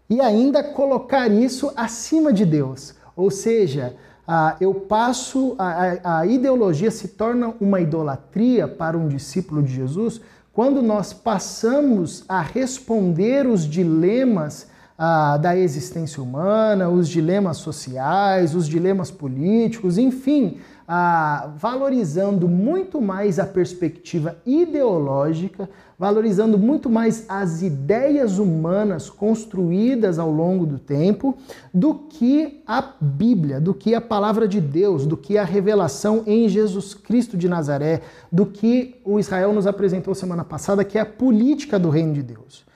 E 0.09 0.21
ainda 0.21 0.63
colocar 0.63 1.27
isso 1.29 1.73
acima 1.75 2.31
de 2.31 2.45
Deus. 2.45 2.95
Ou 3.17 3.29
seja, 3.29 3.97
ah, 4.25 4.55
eu 4.61 4.73
passo, 4.73 5.53
a, 5.59 6.19
a 6.19 6.25
ideologia 6.25 6.89
se 6.89 7.09
torna 7.09 7.53
uma 7.59 7.81
idolatria 7.81 8.65
para 8.65 8.97
um 8.97 9.09
discípulo 9.09 9.61
de 9.61 9.73
Jesus 9.73 10.21
quando 10.53 10.81
nós 10.81 11.11
passamos 11.11 12.23
a 12.29 12.41
responder 12.41 13.45
os 13.45 13.65
dilemas 13.65 14.67
ah, 14.97 15.37
da 15.37 15.55
existência 15.55 16.23
humana, 16.23 16.89
os 16.89 17.07
dilemas 17.07 17.57
sociais, 17.57 18.55
os 18.55 18.67
dilemas 18.67 19.11
políticos, 19.11 19.97
enfim, 19.97 20.57
ah, 20.87 21.51
valorizando 21.55 22.47
muito 22.47 22.99
mais 22.99 23.37
a 23.37 23.45
perspectiva 23.45 24.37
ideológica, 24.43 25.69
valorizando 25.99 26.57
muito 26.57 26.89
mais 26.89 27.25
as 27.29 27.61
ideias 27.61 28.39
humanas 28.39 29.09
construídas 29.09 30.17
ao 30.17 30.31
longo 30.31 30.65
do 30.65 30.79
tempo, 30.79 31.37
do 31.71 31.93
que 31.93 32.63
a 32.65 32.81
Bíblia, 32.99 33.59
do 33.59 33.73
que 33.73 33.93
a 33.93 34.01
palavra 34.01 34.47
de 34.47 34.59
Deus, 34.59 35.05
do 35.05 35.17
que 35.17 35.37
a 35.37 35.43
revelação 35.43 36.23
em 36.25 36.49
Jesus 36.49 36.95
Cristo 36.95 37.37
de 37.37 37.47
Nazaré, 37.47 38.01
do 38.31 38.45
que 38.45 38.95
o 39.05 39.19
Israel 39.19 39.53
nos 39.53 39.67
apresentou 39.67 40.15
semana 40.15 40.43
passada, 40.43 40.83
que 40.83 40.97
é 40.97 41.01
a 41.01 41.05
política 41.05 41.77
do 41.77 41.89
reino 41.89 42.13
de 42.13 42.23
Deus. 42.23 42.66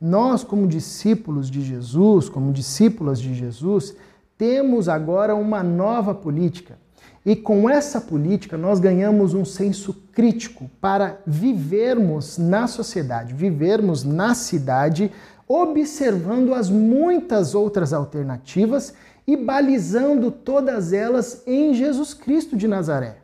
Nós, 0.00 0.44
como 0.44 0.66
discípulos 0.66 1.50
de 1.50 1.62
Jesus, 1.62 2.28
como 2.28 2.52
discípulas 2.52 3.20
de 3.20 3.34
Jesus, 3.34 3.96
temos 4.36 4.88
agora 4.88 5.34
uma 5.34 5.62
nova 5.62 6.14
política 6.14 6.76
e 7.28 7.36
com 7.36 7.68
essa 7.68 8.00
política, 8.00 8.56
nós 8.56 8.80
ganhamos 8.80 9.34
um 9.34 9.44
senso 9.44 9.92
crítico 10.12 10.70
para 10.80 11.20
vivermos 11.26 12.38
na 12.38 12.66
sociedade, 12.66 13.34
vivermos 13.34 14.02
na 14.02 14.34
cidade, 14.34 15.12
observando 15.46 16.54
as 16.54 16.70
muitas 16.70 17.54
outras 17.54 17.92
alternativas 17.92 18.94
e 19.26 19.36
balizando 19.36 20.30
todas 20.30 20.94
elas 20.94 21.42
em 21.46 21.74
Jesus 21.74 22.14
Cristo 22.14 22.56
de 22.56 22.66
Nazaré. 22.66 23.18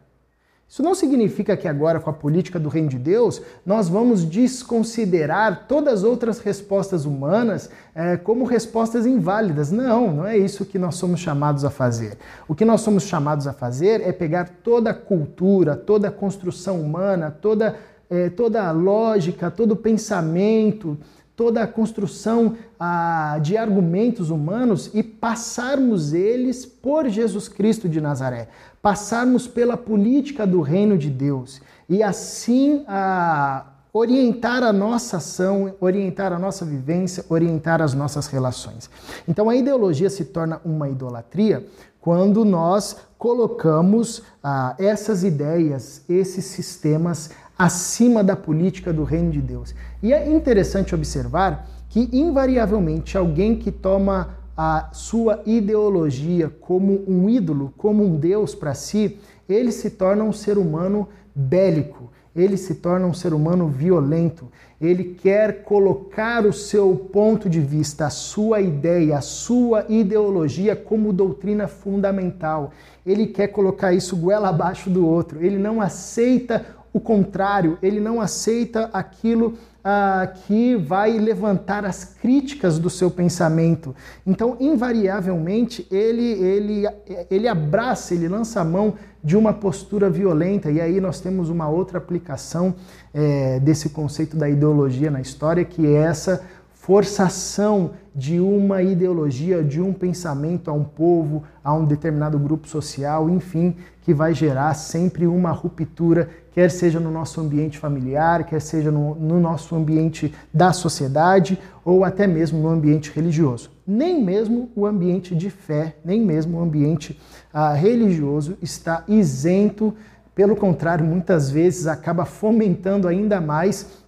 Isso 0.75 0.83
não 0.83 0.93
significa 0.93 1.57
que 1.57 1.69
agora, 1.69 2.00
com 2.00 2.11
a 2.11 2.12
política 2.12 2.59
do 2.59 2.69
reino 2.69 2.88
de 2.88 2.99
Deus, 2.99 3.40
nós 3.64 3.88
vamos 3.88 4.25
desconsiderar 4.25 5.66
todas 5.69 6.00
as 6.00 6.02
outras 6.02 6.40
respostas 6.40 7.04
humanas 7.04 7.71
é, 7.95 8.16
como 8.16 8.45
respostas 8.45 9.07
inválidas. 9.07 9.71
Não, 9.71 10.12
não 10.12 10.26
é 10.26 10.37
isso 10.37 10.64
que 10.64 10.76
nós 10.76 10.97
somos 10.97 11.21
chamados 11.21 11.64
a 11.64 11.71
fazer. 11.71 12.19
O 12.49 12.57
que 12.57 12.64
nós 12.64 12.81
somos 12.81 13.04
chamados 13.04 13.47
a 13.47 13.52
fazer 13.52 14.00
é 14.00 14.11
pegar 14.11 14.49
toda 14.64 14.90
a 14.90 14.95
cultura, 14.95 15.76
toda 15.76 16.09
a 16.09 16.11
construção 16.11 16.81
humana, 16.81 17.31
toda, 17.31 17.76
é, 18.11 18.28
toda 18.28 18.66
a 18.66 18.73
lógica, 18.73 19.52
todo 19.52 19.75
o 19.75 19.76
pensamento, 19.76 20.99
toda 21.37 21.62
a 21.62 21.67
construção 21.67 22.57
ah, 22.79 23.38
de 23.43 23.57
argumentos 23.57 24.31
humanos 24.31 24.91
e 24.95 25.03
passarmos 25.03 26.12
eles 26.12 26.64
por 26.64 27.09
Jesus 27.09 27.49
Cristo 27.49 27.88
de 27.88 28.00
Nazaré, 28.00 28.49
passarmos 28.81 29.49
pela 29.49 29.76
política 29.76 30.47
do 30.47 30.61
reino 30.61 30.97
de 30.97 31.11
Deus 31.11 31.61
e 31.88 32.03
assim 32.03 32.85
ah, 32.87 33.67
orientar 33.93 34.62
a 34.62 34.73
nossa 34.73 35.19
ação, 35.19 35.75
orientar 35.81 36.33
a 36.33 36.38
nossa 36.38 36.64
vivência, 36.64 37.25
orientar 37.29 37.81
as 37.81 37.95
nossas 37.95 38.26
relações. 38.26 38.88
Então 39.26 39.49
a 39.49 39.57
ideologia 39.57 40.11
se 40.11 40.25
torna 40.26 40.61
uma 40.64 40.88
idolatria 40.88 41.67
quando 42.00 42.45
nós 42.45 42.97
colocamos 43.19 44.23
ah, 44.43 44.76
essas 44.79 45.25
ideias, 45.25 46.03
esses 46.09 46.45
sistemas 46.45 47.31
acima 47.59 48.23
da 48.23 48.37
política 48.37 48.93
do 48.93 49.05
reino 49.05 49.31
de 49.31 49.41
Deus. 49.41 49.75
E 50.05 50.13
é 50.13 50.31
interessante 50.31 50.95
observar 50.95 51.67
que, 51.89 52.11
invariavelmente, 52.13 53.17
alguém 53.17 53.57
que 53.57 53.71
toma 53.71 54.37
a 54.55 54.91
sua 54.93 55.41
ideologia 55.47 56.53
como 56.61 57.03
um 57.09 57.27
ídolo, 57.27 57.73
como 57.79 58.05
um 58.05 58.15
Deus 58.15 58.55
para 58.55 58.75
si, 58.75 59.19
ele 59.49 59.73
se 59.73 59.89
torna 59.89 60.23
um 60.23 60.31
ser 60.33 60.59
humano 60.59 61.09
bélico, 61.35 62.13
ele 62.37 62.59
se 62.59 62.75
torna 62.75 63.07
um 63.07 63.15
ser 63.15 63.33
humano 63.33 63.67
violento, 63.67 64.47
ele 64.79 65.05
quer 65.05 65.63
colocar 65.65 66.45
o 66.45 66.53
seu 66.53 66.95
ponto 67.11 67.49
de 67.49 67.61
vista, 67.61 68.05
a 68.05 68.11
sua 68.11 68.61
ideia, 68.61 69.17
a 69.17 69.23
sua 69.23 69.87
ideologia 69.89 70.77
como 70.77 71.15
doutrina 71.15 71.67
fundamental. 71.67 72.73
Ele 73.07 73.29
quer 73.29 73.49
colocar 73.49 73.95
isso 73.95 74.17
goela 74.17 74.51
abaixo 74.51 74.91
do 74.91 75.09
outro, 75.09 75.43
ele 75.43 75.57
não 75.57 75.81
aceita 75.81 76.67
o 76.93 77.01
contrário, 77.01 77.79
ele 77.83 78.01
não 78.01 78.21
aceita 78.21 78.91
aquilo 78.93 79.55
ah, 79.85 80.26
que 80.47 80.76
vai 80.76 81.19
levantar 81.19 81.85
as 81.85 82.05
críticas 82.05 82.79
do 82.79 82.88
seu 82.88 83.11
pensamento. 83.11 83.95
Então, 84.26 84.57
invariavelmente, 84.59 85.87
ele, 85.91 86.25
ele, 86.25 86.85
ele 87.31 87.47
abraça, 87.47 88.14
ele 88.14 88.26
lança 88.26 88.62
a 88.62 88.64
mão 88.64 88.95
de 89.23 89.37
uma 89.37 89.53
postura 89.53 90.09
violenta, 90.09 90.71
e 90.71 90.81
aí 90.81 91.00
nós 91.00 91.21
temos 91.21 91.50
uma 91.50 91.69
outra 91.69 91.99
aplicação 91.99 92.75
é, 93.12 93.61
desse 93.61 93.91
conceito 93.91 94.37
da 94.37 94.49
ideologia 94.49 95.11
na 95.11 95.21
história, 95.21 95.64
que 95.64 95.87
é 95.87 95.97
essa 95.97 96.43
forçação 96.85 97.93
de 98.14 98.38
uma 98.38 98.83
ideologia, 98.83 99.64
de 99.64 99.81
um 99.81 99.91
pensamento 99.91 100.71
a 100.71 100.75
um 100.75 100.85
povo, 100.85 101.43
a 101.64 101.73
um 101.73 101.87
determinado 101.87 102.38
grupo 102.38 102.69
social, 102.69 103.31
enfim, 103.31 103.75
que 104.03 104.12
vai 104.12 104.35
gerar 104.35 104.75
sempre 104.75 105.26
uma 105.26 105.50
ruptura, 105.50 106.29
quer 106.53 106.71
seja 106.71 107.00
no 107.00 107.11
nosso 107.11 107.41
ambiente 107.41 107.79
familiar, 107.79 108.45
quer 108.45 108.61
seja 108.61 108.91
no, 108.91 109.14
no 109.14 109.41
nosso 109.41 109.75
ambiente 109.75 110.35
da 110.53 110.75
sociedade 110.75 111.59
ou 111.83 112.05
até 112.05 112.26
mesmo 112.26 112.61
no 112.61 112.69
ambiente 112.69 113.11
religioso. 113.14 113.71
Nem 113.87 114.23
mesmo 114.23 114.71
o 114.76 114.85
ambiente 114.85 115.35
de 115.35 115.49
fé, 115.49 115.97
nem 116.05 116.21
mesmo 116.21 116.59
o 116.59 116.62
ambiente 116.62 117.19
ah, 117.50 117.73
religioso 117.73 118.59
está 118.61 119.05
isento, 119.09 119.95
pelo 120.35 120.55
contrário, 120.55 121.05
muitas 121.05 121.50
vezes 121.50 121.87
acaba 121.87 122.26
fomentando 122.26 123.09
ainda 123.09 123.41
mais 123.41 124.04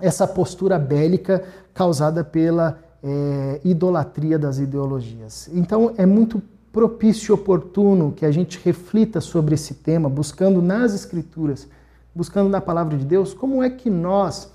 essa 0.00 0.26
postura 0.26 0.78
bélica 0.78 1.44
causada 1.72 2.24
pela 2.24 2.78
é, 3.02 3.60
idolatria 3.64 4.38
das 4.38 4.58
ideologias. 4.58 5.48
Então 5.52 5.92
é 5.96 6.06
muito 6.06 6.42
propício 6.72 7.32
e 7.32 7.34
oportuno 7.34 8.12
que 8.12 8.26
a 8.26 8.32
gente 8.32 8.58
reflita 8.64 9.20
sobre 9.20 9.54
esse 9.54 9.74
tema, 9.74 10.08
buscando 10.08 10.60
nas 10.60 10.94
Escrituras, 10.94 11.68
buscando 12.14 12.48
na 12.48 12.60
palavra 12.60 12.96
de 12.96 13.04
Deus, 13.04 13.32
como 13.32 13.62
é 13.62 13.70
que 13.70 13.88
nós 13.88 14.50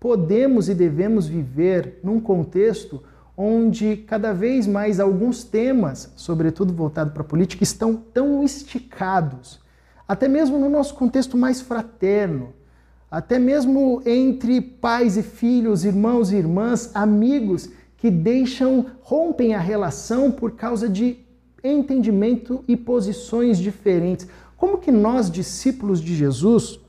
podemos 0.00 0.68
e 0.68 0.74
devemos 0.74 1.26
viver 1.26 2.00
num 2.02 2.18
contexto 2.20 3.02
onde 3.36 3.96
cada 3.96 4.32
vez 4.32 4.66
mais 4.66 5.00
alguns 5.00 5.44
temas, 5.44 6.12
sobretudo 6.16 6.72
voltados 6.72 7.12
para 7.12 7.22
a 7.22 7.26
política, 7.26 7.64
estão 7.64 7.94
tão 7.94 8.42
esticados, 8.42 9.60
até 10.06 10.28
mesmo 10.28 10.58
no 10.58 10.68
nosso 10.68 10.94
contexto 10.94 11.36
mais 11.36 11.60
fraterno 11.60 12.52
até 13.14 13.38
mesmo 13.38 14.02
entre 14.04 14.60
pais 14.60 15.16
e 15.16 15.22
filhos, 15.22 15.84
irmãos 15.84 16.32
e 16.32 16.36
irmãs, 16.36 16.90
amigos 16.92 17.70
que 17.96 18.10
deixam, 18.10 18.86
rompem 19.02 19.54
a 19.54 19.60
relação 19.60 20.32
por 20.32 20.56
causa 20.56 20.88
de 20.88 21.18
entendimento 21.62 22.64
e 22.66 22.76
posições 22.76 23.58
diferentes. 23.58 24.26
Como 24.56 24.78
que 24.78 24.90
nós, 24.90 25.30
discípulos 25.30 26.00
de 26.00 26.12
Jesus, 26.12 26.80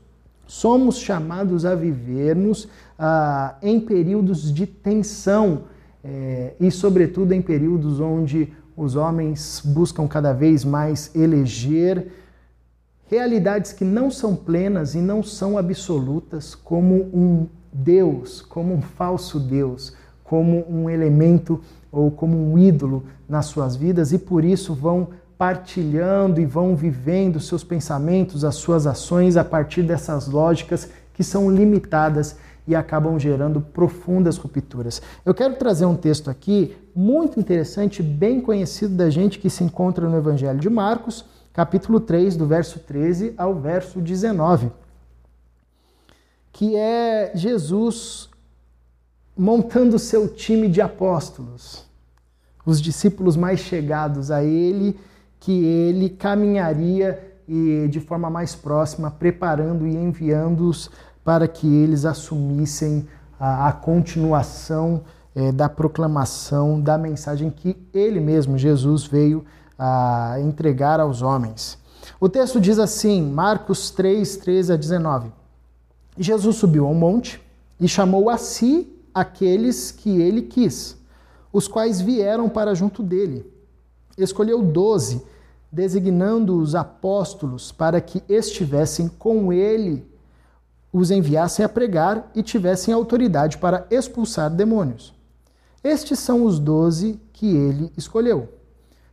somos 0.48 0.98
chamados 0.98 1.64
a 1.64 1.76
vivermos 1.76 2.68
ah, 2.98 3.54
em 3.62 3.78
períodos 3.78 4.52
de 4.52 4.66
tensão 4.66 5.62
eh, 6.02 6.54
e, 6.58 6.72
sobretudo, 6.72 7.34
em 7.34 7.40
períodos 7.40 8.00
onde 8.00 8.52
os 8.76 8.96
homens 8.96 9.62
buscam 9.64 10.08
cada 10.08 10.32
vez 10.32 10.64
mais 10.64 11.08
eleger 11.14 12.08
realidades 13.08 13.72
que 13.72 13.84
não 13.84 14.10
são 14.10 14.34
plenas 14.34 14.94
e 14.94 14.98
não 14.98 15.22
são 15.22 15.56
absolutas, 15.56 16.54
como 16.54 16.94
um 17.12 17.46
Deus, 17.72 18.42
como 18.42 18.74
um 18.74 18.82
falso 18.82 19.38
Deus, 19.38 19.94
como 20.24 20.64
um 20.68 20.90
elemento 20.90 21.60
ou 21.92 22.10
como 22.10 22.36
um 22.36 22.58
ídolo 22.58 23.04
nas 23.28 23.46
suas 23.46 23.76
vidas 23.76 24.12
e 24.12 24.18
por 24.18 24.44
isso 24.44 24.74
vão 24.74 25.08
partilhando 25.38 26.40
e 26.40 26.46
vão 26.46 26.74
vivendo 26.74 27.38
seus 27.38 27.62
pensamentos, 27.62 28.44
as 28.44 28.56
suas 28.56 28.86
ações 28.86 29.36
a 29.36 29.44
partir 29.44 29.82
dessas 29.82 30.26
lógicas 30.26 30.88
que 31.12 31.22
são 31.22 31.50
limitadas 31.50 32.36
e 32.66 32.74
acabam 32.74 33.18
gerando 33.18 33.60
profundas 33.60 34.36
rupturas. 34.36 35.00
Eu 35.24 35.34
quero 35.34 35.54
trazer 35.54 35.86
um 35.86 35.94
texto 35.94 36.28
aqui 36.28 36.74
muito 36.94 37.38
interessante, 37.38 38.02
bem 38.02 38.40
conhecido 38.40 38.94
da 38.94 39.08
gente 39.08 39.38
que 39.38 39.48
se 39.48 39.62
encontra 39.62 40.08
no 40.08 40.16
Evangelho 40.16 40.58
de 40.58 40.68
Marcos, 40.68 41.24
capítulo 41.56 41.98
3, 42.00 42.36
do 42.36 42.46
verso 42.46 42.78
13 42.80 43.32
ao 43.38 43.54
verso 43.54 43.98
19, 43.98 44.70
que 46.52 46.76
é 46.76 47.32
Jesus 47.34 48.28
montando 49.34 49.98
seu 49.98 50.28
time 50.28 50.68
de 50.68 50.82
apóstolos, 50.82 51.86
os 52.66 52.78
discípulos 52.78 53.38
mais 53.38 53.60
chegados 53.60 54.30
a 54.30 54.44
ele, 54.44 55.00
que 55.40 55.64
ele 55.64 56.10
caminharia 56.10 57.38
e 57.48 57.88
de 57.88 58.00
forma 58.00 58.28
mais 58.28 58.54
próxima, 58.54 59.10
preparando 59.10 59.86
e 59.86 59.96
enviando-os 59.96 60.90
para 61.24 61.48
que 61.48 61.66
eles 61.66 62.04
assumissem 62.04 63.08
a, 63.40 63.68
a 63.68 63.72
continuação 63.72 65.04
é, 65.34 65.50
da 65.52 65.70
proclamação 65.70 66.78
da 66.78 66.98
mensagem 66.98 67.48
que 67.48 67.78
ele 67.94 68.20
mesmo, 68.20 68.58
Jesus, 68.58 69.06
veio 69.06 69.42
a 69.78 70.36
entregar 70.40 71.00
aos 71.00 71.22
homens. 71.22 71.78
O 72.18 72.28
texto 72.28 72.60
diz 72.60 72.78
assim, 72.78 73.22
Marcos 73.22 73.90
3, 73.90 74.36
13 74.38 74.72
a 74.72 74.76
19: 74.76 75.32
Jesus 76.16 76.56
subiu 76.56 76.86
ao 76.86 76.94
monte 76.94 77.40
e 77.78 77.86
chamou 77.86 78.30
a 78.30 78.38
si 78.38 78.92
aqueles 79.14 79.90
que 79.90 80.20
ele 80.20 80.42
quis, 80.42 80.96
os 81.52 81.68
quais 81.68 82.00
vieram 82.00 82.48
para 82.48 82.74
junto 82.74 83.02
dele. 83.02 83.50
Escolheu 84.16 84.62
doze, 84.62 85.22
designando 85.70 86.58
os 86.58 86.74
apóstolos 86.74 87.70
para 87.70 88.00
que 88.00 88.22
estivessem 88.28 89.08
com 89.08 89.52
ele, 89.52 90.06
os 90.90 91.10
enviassem 91.10 91.64
a 91.64 91.68
pregar 91.68 92.30
e 92.34 92.42
tivessem 92.42 92.94
autoridade 92.94 93.58
para 93.58 93.86
expulsar 93.90 94.50
demônios. 94.50 95.12
Estes 95.84 96.18
são 96.18 96.44
os 96.44 96.58
doze 96.58 97.20
que 97.32 97.54
ele 97.54 97.92
escolheu 97.96 98.55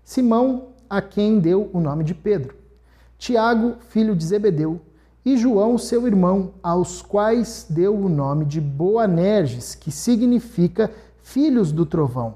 Simão, 0.03 0.69
a 0.89 1.01
quem 1.01 1.39
deu 1.39 1.69
o 1.73 1.79
nome 1.79 2.03
de 2.03 2.13
Pedro, 2.13 2.55
Tiago, 3.17 3.75
filho 3.89 4.15
de 4.15 4.25
Zebedeu, 4.25 4.81
e 5.25 5.37
João, 5.37 5.77
seu 5.77 6.05
irmão, 6.05 6.53
aos 6.61 7.01
quais 7.01 7.65
deu 7.69 7.95
o 7.95 8.09
nome 8.09 8.43
de 8.43 8.59
Boanerges, 8.59 9.73
que 9.73 9.89
significa 9.91 10.91
filhos 11.21 11.71
do 11.71 11.85
trovão. 11.85 12.35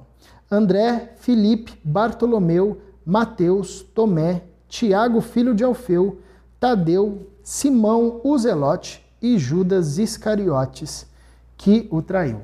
André, 0.49 1.13
Filipe, 1.17 1.77
Bartolomeu, 1.83 2.77
Mateus, 3.05 3.81
Tomé, 3.81 4.43
Tiago, 4.69 5.19
filho 5.19 5.53
de 5.53 5.65
Alfeu, 5.65 6.19
Tadeu, 6.59 7.27
Simão, 7.43 8.21
o 8.23 8.37
Zelote 8.37 9.05
e 9.21 9.37
Judas 9.37 9.97
Iscariotes, 9.97 11.05
que 11.57 11.87
o 11.91 12.01
traiu. 12.01 12.41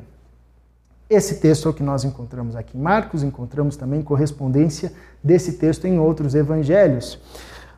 Esse 1.13 1.36
texto 1.36 1.67
é 1.67 1.71
o 1.71 1.73
que 1.73 1.84
nós 1.84 2.04
encontramos 2.04 2.56
aqui 2.56 2.76
em 2.76 2.82
Marcos, 2.82 3.21
encontramos 3.21 3.78
também 3.78 4.02
correspondência 4.02 4.91
desse 5.23 5.54
texto 5.54 5.86
em 5.86 5.99
outros 5.99 6.34
evangelhos. 6.34 7.19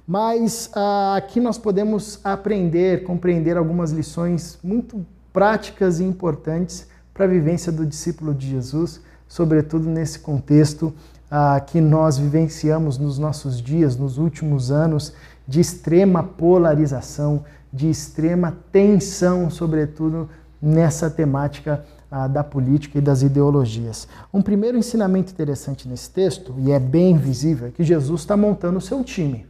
Mas 0.07 0.69
ah, 0.73 1.15
aqui 1.17 1.41
nós 1.41 1.57
podemos 1.57 2.19
aprender, 2.23 3.03
compreender 3.03 3.57
algumas 3.57 3.91
lições 3.91 4.57
muito 4.63 5.05
práticas 5.33 5.99
e 5.99 6.05
importantes 6.05 6.87
para 7.13 7.25
a 7.25 7.27
vivência 7.27 7.73
do 7.73 7.85
discípulo 7.85 8.33
de 8.33 8.49
Jesus, 8.49 9.01
sobretudo 9.27 9.89
nesse 9.89 10.19
contexto 10.19 10.93
ah, 11.29 11.59
que 11.59 11.81
nós 11.81 12.17
vivenciamos 12.17 12.97
nos 12.97 13.19
nossos 13.19 13.61
dias, 13.61 13.97
nos 13.97 14.17
últimos 14.17 14.71
anos, 14.71 15.11
de 15.45 15.59
extrema 15.59 16.23
polarização, 16.23 17.43
de 17.73 17.89
extrema 17.89 18.55
tensão, 18.71 19.49
sobretudo 19.49 20.29
nessa 20.61 21.09
temática 21.09 21.83
ah, 22.09 22.27
da 22.27 22.43
política 22.43 22.97
e 22.97 23.01
das 23.01 23.21
ideologias. 23.21 24.07
Um 24.33 24.41
primeiro 24.41 24.77
ensinamento 24.77 25.31
interessante 25.31 25.87
nesse 25.87 26.09
texto, 26.09 26.55
e 26.59 26.71
é 26.71 26.79
bem 26.79 27.17
visível, 27.17 27.67
é 27.67 27.71
que 27.71 27.83
Jesus 27.83 28.21
está 28.21 28.37
montando 28.37 28.77
o 28.77 28.81
seu 28.81 29.03
time. 29.03 29.45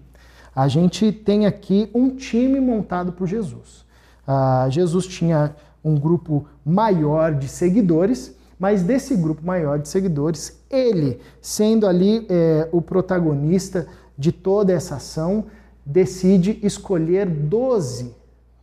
A 0.55 0.67
gente 0.67 1.11
tem 1.11 1.45
aqui 1.45 1.89
um 1.93 2.15
time 2.15 2.59
montado 2.59 3.11
por 3.11 3.27
Jesus. 3.27 3.85
Ah, 4.25 4.67
Jesus 4.69 5.05
tinha 5.05 5.55
um 5.83 5.95
grupo 5.95 6.47
maior 6.65 7.35
de 7.35 7.47
seguidores, 7.47 8.33
mas 8.57 8.81
desse 8.81 9.15
grupo 9.15 9.45
maior 9.45 9.77
de 9.77 9.87
seguidores, 9.87 10.59
ele, 10.69 11.19
sendo 11.41 11.85
ali 11.85 12.25
é, 12.29 12.67
o 12.71 12.81
protagonista 12.81 13.85
de 14.17 14.31
toda 14.31 14.73
essa 14.73 14.95
ação, 14.95 15.45
decide 15.85 16.59
escolher 16.63 17.27
12, 17.27 18.15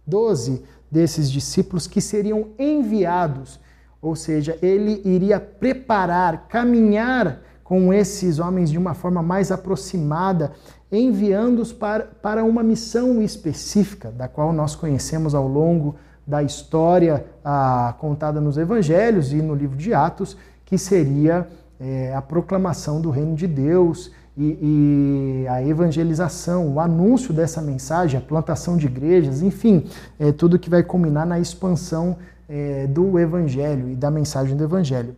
12 0.06 0.64
desses 0.90 1.30
discípulos 1.30 1.86
que 1.86 2.00
seriam 2.00 2.48
enviados, 2.58 3.60
ou 4.02 4.16
seja, 4.16 4.58
ele 4.60 5.00
iria 5.04 5.38
preparar, 5.38 6.48
caminhar 6.48 7.40
com 7.62 7.94
esses 7.94 8.40
homens 8.40 8.68
de 8.68 8.76
uma 8.76 8.94
forma 8.94 9.22
mais 9.22 9.52
aproximada, 9.52 10.52
enviando-os 10.90 11.72
para, 11.72 12.04
para 12.20 12.44
uma 12.44 12.62
missão 12.62 13.22
específica, 13.22 14.10
da 14.10 14.26
qual 14.26 14.52
nós 14.52 14.74
conhecemos 14.74 15.34
ao 15.34 15.46
longo 15.46 15.94
da 16.26 16.42
história 16.42 17.24
ah, 17.44 17.94
contada 17.98 18.40
nos 18.40 18.58
evangelhos 18.58 19.32
e 19.32 19.36
no 19.36 19.54
livro 19.54 19.76
de 19.76 19.94
Atos, 19.94 20.36
que 20.64 20.76
seria 20.76 21.46
é, 21.80 22.14
a 22.14 22.22
proclamação 22.22 23.00
do 23.00 23.10
reino 23.10 23.34
de 23.34 23.46
Deus 23.46 24.10
e, 24.36 25.44
e, 25.44 25.48
a 25.48 25.62
evangelização, 25.62 26.74
o 26.74 26.80
anúncio 26.80 27.34
dessa 27.34 27.60
mensagem, 27.60 28.18
a 28.18 28.22
plantação 28.22 28.76
de 28.76 28.86
igrejas, 28.86 29.42
enfim, 29.42 29.84
é, 30.18 30.32
tudo 30.32 30.58
que 30.58 30.70
vai 30.70 30.82
culminar 30.82 31.26
na 31.26 31.38
expansão 31.38 32.16
é, 32.52 32.86
do 32.86 33.18
evangelho 33.18 33.88
e 33.88 33.96
da 33.96 34.10
mensagem 34.10 34.54
do 34.54 34.62
evangelho. 34.62 35.16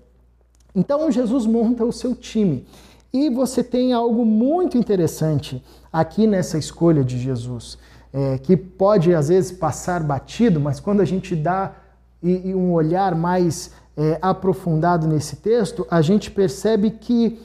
Então 0.72 1.10
Jesus 1.10 1.46
monta 1.46 1.84
o 1.84 1.92
seu 1.92 2.14
time. 2.14 2.64
E 3.12 3.28
você 3.28 3.62
tem 3.62 3.92
algo 3.92 4.24
muito 4.24 4.78
interessante 4.78 5.62
aqui 5.92 6.28
nessa 6.28 6.58
escolha 6.58 7.02
de 7.02 7.18
Jesus, 7.18 7.76
é, 8.12 8.38
que 8.38 8.56
pode 8.56 9.12
às 9.12 9.28
vezes 9.28 9.50
passar 9.50 10.02
batido, 10.02 10.60
mas 10.60 10.78
quando 10.78 11.00
a 11.00 11.04
gente 11.04 11.34
dá 11.34 11.74
e, 12.22 12.50
e 12.50 12.54
um 12.54 12.72
olhar 12.72 13.14
mais 13.16 13.72
é, 13.96 14.18
aprofundado 14.22 15.06
nesse 15.08 15.36
texto, 15.36 15.86
a 15.90 16.00
gente 16.00 16.30
percebe 16.30 16.90
que 16.90 17.40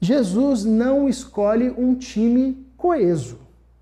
Jesus 0.00 0.64
não 0.64 1.08
escolhe 1.08 1.74
um 1.76 1.94
time 1.94 2.66
coeso. 2.76 3.38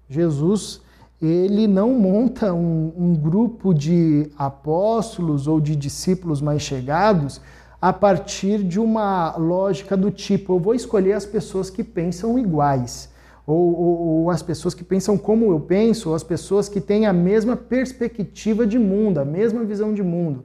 Jesus 0.09 0.82
ele 1.23 1.69
não 1.69 1.91
monta 1.91 2.53
um, 2.53 2.93
um, 2.99 3.15
grupo 3.15 3.73
de 3.73 4.29
apóstolos 4.37 5.47
ou 5.47 5.61
de 5.61 5.77
discípulos 5.77 6.41
mais 6.41 6.63
chegados 6.63 7.41
a 7.81 7.93
partir 7.93 8.65
de 8.65 8.81
uma 8.81 9.37
lógica 9.37 9.97
do 9.97 10.11
tipo: 10.11 10.55
eu 10.55 10.59
vou 10.59 10.75
escolher 10.75 11.13
as 11.13 11.25
pessoas 11.25 11.71
que 11.71 11.85
pensam 11.85 12.37
iguais, 12.37 13.09
ou, 13.47 13.57
ou, 13.57 13.99
ou 14.01 14.31
as 14.31 14.43
pessoas 14.43 14.75
que 14.75 14.83
pensam 14.83 15.17
como 15.17 15.53
eu 15.53 15.61
penso, 15.61 16.09
ou 16.09 16.17
as 16.17 16.25
pessoas 16.25 16.69
que 16.69 16.81
têm 16.81 17.07
a 17.07 17.13
mesma 17.13 17.55
perspectiva 17.55 18.67
de 18.67 18.79
mundo, 18.79 19.19
a 19.19 19.25
mesma 19.25 19.63
visão 19.63 19.95
de 19.95 20.03
mundo. 20.03 20.45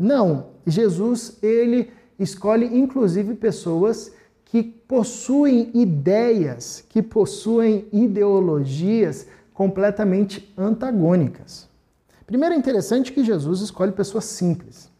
Não, 0.00 0.46
Jesus 0.66 1.38
ele 1.40 1.90
escolhe 2.18 2.66
inclusive 2.66 3.34
pessoas 3.34 4.12
que 4.44 4.62
possuem 4.62 5.70
ideias, 5.74 6.84
que 6.88 7.00
possuem 7.00 7.86
ideologias 7.92 9.26
completamente 9.56 10.52
antagônicas. 10.54 11.66
Primeiro 12.26 12.54
é 12.54 12.58
interessante 12.58 13.10
que 13.10 13.24
Jesus 13.24 13.62
escolhe 13.62 13.90
pessoas 13.90 14.26
simples. 14.26 14.90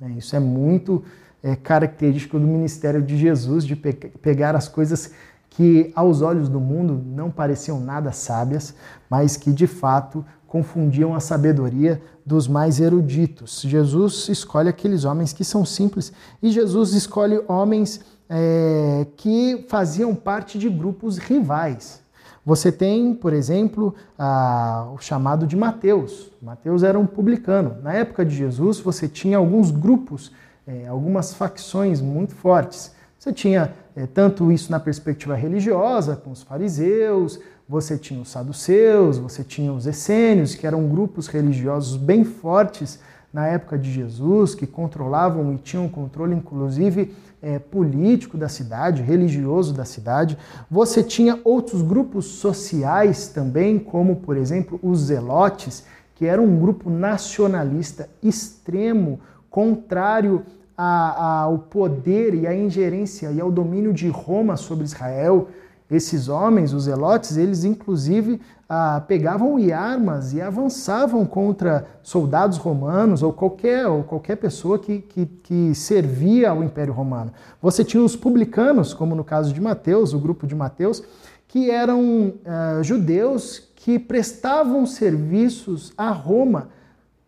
Né? 0.00 0.16
Isso 0.18 0.34
é 0.34 0.40
muito 0.40 1.04
é, 1.40 1.54
característico 1.54 2.36
do 2.36 2.46
ministério 2.48 3.00
de 3.00 3.16
Jesus, 3.16 3.64
de 3.64 3.76
pe 3.76 3.92
pegar 3.92 4.56
as 4.56 4.66
coisas 4.66 5.12
que 5.50 5.92
aos 5.94 6.20
olhos 6.20 6.48
do 6.48 6.58
mundo 6.58 7.00
não 7.06 7.30
pareciam 7.30 7.78
nada 7.78 8.10
sábias, 8.10 8.74
mas 9.08 9.36
que 9.36 9.52
de 9.52 9.68
fato 9.68 10.24
confundiam 10.48 11.14
a 11.14 11.20
sabedoria 11.20 12.02
dos 12.24 12.48
mais 12.48 12.80
eruditos. 12.80 13.62
Jesus 13.62 14.28
escolhe 14.28 14.68
aqueles 14.68 15.04
homens 15.04 15.32
que 15.32 15.44
são 15.44 15.64
simples 15.64 16.12
e 16.42 16.50
Jesus 16.50 16.92
escolhe 16.92 17.40
homens 17.46 18.00
é, 18.28 19.06
que 19.16 19.64
faziam 19.68 20.12
parte 20.12 20.58
de 20.58 20.68
grupos 20.68 21.18
rivais. 21.18 22.04
Você 22.46 22.70
tem, 22.70 23.12
por 23.12 23.32
exemplo, 23.32 23.92
a, 24.16 24.88
o 24.94 24.98
chamado 24.98 25.48
de 25.48 25.56
Mateus. 25.56 26.30
Mateus 26.40 26.84
era 26.84 26.96
um 26.96 27.04
publicano. 27.04 27.78
Na 27.82 27.92
época 27.92 28.24
de 28.24 28.36
Jesus, 28.36 28.78
você 28.78 29.08
tinha 29.08 29.36
alguns 29.36 29.72
grupos, 29.72 30.30
é, 30.64 30.86
algumas 30.86 31.34
facções 31.34 32.00
muito 32.00 32.36
fortes. 32.36 32.94
Você 33.18 33.32
tinha 33.32 33.72
é, 33.96 34.06
tanto 34.06 34.52
isso 34.52 34.70
na 34.70 34.78
perspectiva 34.78 35.34
religiosa, 35.34 36.14
com 36.14 36.30
os 36.30 36.44
fariseus, 36.44 37.40
você 37.68 37.98
tinha 37.98 38.20
os 38.20 38.28
saduceus, 38.28 39.18
você 39.18 39.42
tinha 39.42 39.72
os 39.72 39.84
essênios, 39.84 40.54
que 40.54 40.68
eram 40.68 40.86
grupos 40.86 41.26
religiosos 41.26 41.96
bem 41.96 42.22
fortes 42.22 43.00
na 43.32 43.46
época 43.46 43.76
de 43.78 43.92
Jesus, 43.92 44.54
que 44.54 44.66
controlavam 44.66 45.52
e 45.52 45.58
tinham 45.58 45.88
controle, 45.88 46.34
inclusive, 46.34 47.14
é, 47.42 47.58
político 47.58 48.38
da 48.38 48.48
cidade, 48.48 49.02
religioso 49.02 49.74
da 49.74 49.84
cidade. 49.84 50.38
Você 50.70 51.02
tinha 51.02 51.38
outros 51.44 51.82
grupos 51.82 52.24
sociais 52.26 53.28
também, 53.28 53.78
como, 53.78 54.16
por 54.16 54.36
exemplo, 54.36 54.80
os 54.82 55.00
zelotes, 55.00 55.84
que 56.14 56.24
era 56.24 56.40
um 56.40 56.58
grupo 56.58 56.88
nacionalista 56.88 58.08
extremo, 58.22 59.20
contrário 59.50 60.42
ao 60.76 61.58
poder 61.58 62.34
e 62.34 62.46
à 62.46 62.54
ingerência 62.54 63.30
e 63.30 63.40
ao 63.40 63.50
domínio 63.50 63.92
de 63.92 64.08
Roma 64.08 64.56
sobre 64.56 64.84
Israel. 64.84 65.48
Esses 65.90 66.28
homens, 66.28 66.72
os 66.72 66.84
zelotes, 66.84 67.36
eles 67.36 67.64
inclusive 67.64 68.40
ah, 68.68 69.00
pegavam 69.06 69.56
armas 69.72 70.32
e 70.32 70.40
avançavam 70.40 71.24
contra 71.24 71.86
soldados 72.02 72.58
romanos 72.58 73.22
ou 73.22 73.32
qualquer, 73.32 73.86
ou 73.86 74.02
qualquer 74.02 74.36
pessoa 74.36 74.78
que, 74.78 74.98
que, 74.98 75.26
que, 75.26 75.74
servia 75.74 76.50
ao 76.50 76.64
Império 76.64 76.92
Romano. 76.92 77.32
Você 77.62 77.84
tinha 77.84 78.02
os 78.02 78.16
publicanos, 78.16 78.92
como 78.92 79.14
no 79.14 79.22
caso 79.22 79.52
de 79.52 79.60
Mateus, 79.60 80.12
o 80.12 80.18
grupo 80.18 80.46
de 80.46 80.54
Mateus, 80.54 81.02
que 81.46 81.70
eram 81.70 82.34
ah, 82.44 82.80
judeus 82.82 83.68
que 83.76 84.00
prestavam 84.00 84.84
serviços 84.84 85.92
a 85.96 86.10
Roma, 86.10 86.70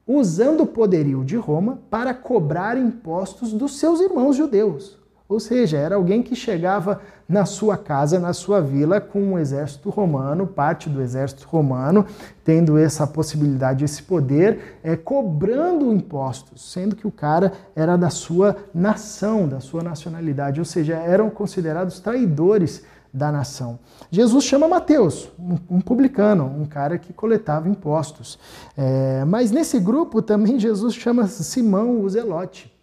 usando 0.04 0.62
o 0.62 0.66
poderio 0.66 1.24
de 1.24 1.36
Roma 1.36 1.78
para 1.88 2.12
cobrar 2.12 2.76
impostos 2.76 3.52
dos 3.52 3.78
seus 3.78 4.00
irmãos 4.00 4.34
judeus. 4.34 4.97
Ou 5.28 5.38
seja, 5.38 5.76
era 5.76 5.96
alguém 5.96 6.22
que 6.22 6.34
chegava 6.34 7.02
na 7.28 7.44
sua 7.44 7.76
casa, 7.76 8.18
na 8.18 8.32
sua 8.32 8.62
vila, 8.62 8.98
com 8.98 9.20
um 9.20 9.38
exército 9.38 9.90
romano, 9.90 10.46
parte 10.46 10.88
do 10.88 11.02
exército 11.02 11.46
romano, 11.46 12.06
tendo 12.42 12.78
essa 12.78 13.06
possibilidade, 13.06 13.84
esse 13.84 14.02
poder, 14.02 14.78
é, 14.82 14.96
cobrando 14.96 15.92
impostos, 15.92 16.72
sendo 16.72 16.96
que 16.96 17.06
o 17.06 17.10
cara 17.10 17.52
era 17.76 17.94
da 17.98 18.08
sua 18.08 18.56
nação, 18.72 19.46
da 19.46 19.60
sua 19.60 19.82
nacionalidade, 19.82 20.60
ou 20.60 20.64
seja, 20.64 20.94
eram 20.94 21.28
considerados 21.28 22.00
traidores 22.00 22.82
da 23.12 23.30
nação. 23.30 23.78
Jesus 24.10 24.44
chama 24.44 24.66
Mateus, 24.66 25.30
um, 25.68 25.80
publicano, 25.82 26.46
um 26.58 26.64
cara 26.64 26.96
que 26.96 27.12
coletava 27.12 27.68
impostos. 27.68 28.38
É, 28.74 29.26
mas 29.26 29.50
nesse 29.50 29.78
grupo 29.78 30.22
também 30.22 30.58
Jesus 30.58 30.94
chama 30.94 31.26
Simão 31.26 32.00
o 32.00 32.08
Zelote 32.08 32.77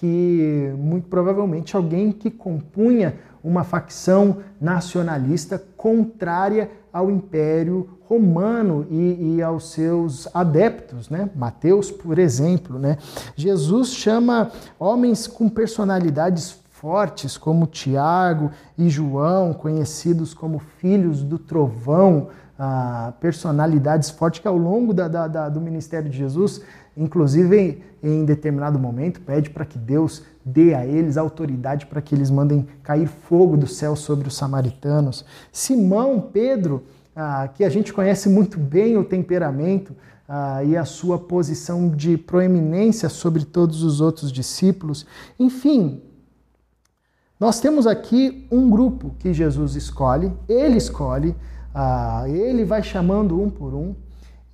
que 0.00 0.72
muito 0.78 1.08
provavelmente 1.08 1.76
alguém 1.76 2.10
que 2.10 2.30
compunha 2.30 3.16
uma 3.44 3.64
facção 3.64 4.38
nacionalista 4.58 5.62
contrária 5.76 6.70
ao 6.90 7.10
Império 7.10 7.86
Romano 8.08 8.86
e, 8.90 9.36
e, 9.36 9.42
aos 9.42 9.72
seus 9.72 10.26
adeptos, 10.34 11.10
né? 11.10 11.28
Mateus, 11.36 11.90
por 11.90 12.18
exemplo, 12.18 12.78
né? 12.78 12.96
Jesus 13.36 13.92
chama 13.92 14.50
homens 14.78 15.26
com 15.26 15.50
personalidades 15.50 16.58
fortes 16.70 17.36
como 17.36 17.66
Tiago 17.66 18.50
e 18.78 18.88
João, 18.88 19.52
conhecidos 19.52 20.32
como 20.32 20.58
filhos 20.58 21.22
do 21.22 21.38
trovão, 21.38 22.28
ah, 22.58 23.12
personalidades 23.20 24.08
fortes 24.08 24.40
que 24.40 24.48
ao 24.48 24.56
longo 24.56 24.94
da, 24.94 25.08
da, 25.08 25.28
da, 25.28 25.48
do 25.50 25.60
ministério 25.60 26.08
de 26.08 26.16
Jesus 26.16 26.62
inclusive 26.96 27.82
em 28.02 28.24
determinado 28.24 28.78
momento 28.78 29.20
pede 29.20 29.50
para 29.50 29.64
que 29.64 29.78
Deus 29.78 30.22
dê 30.44 30.74
a 30.74 30.86
eles 30.86 31.16
autoridade 31.16 31.86
para 31.86 32.00
que 32.00 32.14
eles 32.14 32.30
mandem 32.30 32.66
cair 32.82 33.06
fogo 33.06 33.56
do 33.56 33.66
céu 33.66 33.94
sobre 33.94 34.28
os 34.28 34.34
samaritanos. 34.34 35.24
Simão, 35.52 36.20
Pedro, 36.32 36.82
ah, 37.14 37.48
que 37.48 37.64
a 37.64 37.68
gente 37.68 37.92
conhece 37.92 38.28
muito 38.28 38.58
bem 38.58 38.96
o 38.96 39.04
temperamento 39.04 39.94
ah, 40.28 40.64
e 40.64 40.76
a 40.76 40.84
sua 40.84 41.18
posição 41.18 41.90
de 41.90 42.16
proeminência 42.16 43.08
sobre 43.08 43.44
todos 43.44 43.82
os 43.82 44.00
outros 44.00 44.32
discípulos. 44.32 45.06
Enfim, 45.38 46.02
nós 47.38 47.60
temos 47.60 47.86
aqui 47.86 48.46
um 48.50 48.68
grupo 48.70 49.14
que 49.18 49.32
Jesus 49.32 49.74
escolhe, 49.74 50.32
ele 50.48 50.76
escolhe, 50.76 51.34
ah, 51.74 52.24
ele 52.28 52.64
vai 52.64 52.82
chamando 52.82 53.40
um 53.40 53.50
por 53.50 53.74
um, 53.74 53.94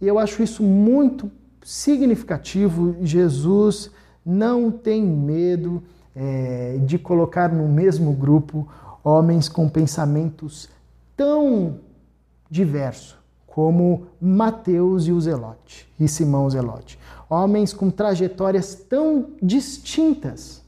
e 0.00 0.06
eu 0.06 0.18
acho 0.18 0.42
isso 0.42 0.62
muito 0.62 1.30
significativo. 1.66 2.94
Jesus 3.02 3.90
não 4.24 4.70
tem 4.70 5.02
medo 5.02 5.82
é, 6.14 6.78
de 6.86 6.96
colocar 6.96 7.52
no 7.52 7.66
mesmo 7.66 8.12
grupo 8.12 8.68
homens 9.02 9.48
com 9.48 9.68
pensamentos 9.68 10.68
tão 11.16 11.80
diversos 12.48 13.16
como 13.44 14.06
Mateus 14.20 15.08
e 15.08 15.12
o 15.12 15.20
Zelote, 15.20 15.88
e 15.98 16.06
Simão 16.06 16.48
Zelote. 16.48 16.98
Homens 17.28 17.72
com 17.72 17.90
trajetórias 17.90 18.74
tão 18.74 19.30
distintas. 19.42 20.62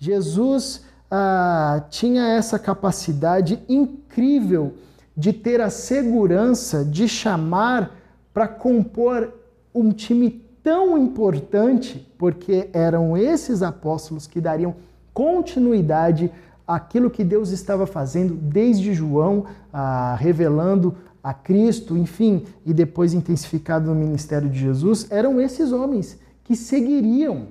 Jesus 0.00 0.82
ah, 1.08 1.84
tinha 1.88 2.26
essa 2.30 2.58
capacidade 2.58 3.62
incrível 3.68 4.74
de 5.16 5.32
ter 5.32 5.60
a 5.60 5.70
segurança 5.70 6.84
de 6.84 7.06
chamar 7.06 7.94
para 8.34 8.48
compor 8.48 9.32
um 9.76 9.90
time 9.90 10.42
tão 10.62 10.98
importante, 10.98 12.04
porque 12.18 12.68
eram 12.72 13.16
esses 13.16 13.62
apóstolos 13.62 14.26
que 14.26 14.40
dariam 14.40 14.74
continuidade 15.12 16.30
àquilo 16.66 17.10
que 17.10 17.22
Deus 17.22 17.50
estava 17.50 17.86
fazendo 17.86 18.34
desde 18.34 18.92
João, 18.92 19.44
ah, 19.72 20.16
revelando 20.18 20.96
a 21.22 21.32
Cristo, 21.32 21.96
enfim, 21.96 22.44
e 22.64 22.72
depois 22.72 23.12
intensificado 23.12 23.86
no 23.86 23.94
ministério 23.94 24.48
de 24.48 24.58
Jesus, 24.58 25.06
eram 25.10 25.40
esses 25.40 25.72
homens 25.72 26.18
que 26.42 26.56
seguiriam 26.56 27.48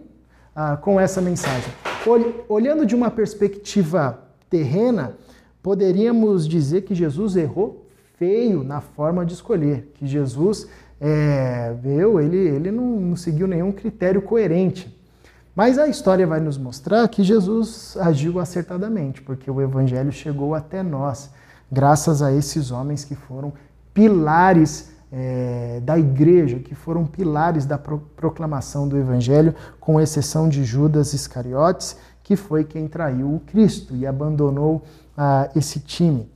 ah, 0.56 0.78
com 0.78 1.00
essa 1.00 1.22
mensagem. 1.22 1.72
Olhando 2.50 2.86
de 2.86 2.96
uma 2.96 3.12
perspectiva 3.12 4.20
terrena, 4.50 5.14
poderíamos 5.62 6.48
dizer 6.48 6.82
que 6.82 6.96
Jesus 6.96 7.36
errou 7.36 7.86
feio 8.18 8.64
na 8.64 8.82
forma 8.82 9.26
de 9.26 9.34
escolher, 9.34 9.92
que 9.96 10.06
Jesus 10.06 10.68
é, 11.00 11.76
eu, 11.84 12.20
ele, 12.20 12.38
ele 12.38 12.72
não, 12.72 13.00
não 13.00 13.16
seguiu 13.16 13.48
nenhum 13.48 13.72
critério 13.72 14.22
coerente. 14.22 14.94
Mas 15.56 15.78
a 15.78 15.88
história 15.88 16.28
vai 16.28 16.40
nos 16.40 16.58
mostrar 16.58 17.08
que 17.08 17.24
Jesus 17.24 17.96
agiu 18.00 18.40
acertadamente, 18.40 19.22
porque 19.22 19.50
o 19.50 19.62
evangelho 19.62 20.12
chegou 20.12 20.54
até 20.54 20.84
nós, 20.84 21.30
graças 21.72 22.22
a 22.22 22.32
esses 22.32 22.72
homens 22.72 23.06
que 23.06 23.16
foram 23.16 23.54
pilares 23.94 24.92
é, 25.12 25.80
da 25.82 25.98
igreja, 25.98 26.60
que 26.60 26.76
foram 26.76 27.06
pilares 27.06 27.66
da 27.66 27.78
pro 27.78 28.00
proclamação 28.00 28.86
do 28.86 28.98
evangelho, 28.98 29.56
com 29.80 30.00
exceção 30.00 30.50
de 30.50 30.66
Judas 30.66 31.14
Iscariotes, 31.14 31.96
que 32.22 32.36
foi 32.36 32.66
quem 32.66 32.88
traiu 32.88 33.34
o 33.34 33.40
Cristo 33.40 33.96
e 33.96 34.06
abandonou 34.06 34.84
ah, 35.18 35.50
esse 35.56 35.80
time. 35.80 36.30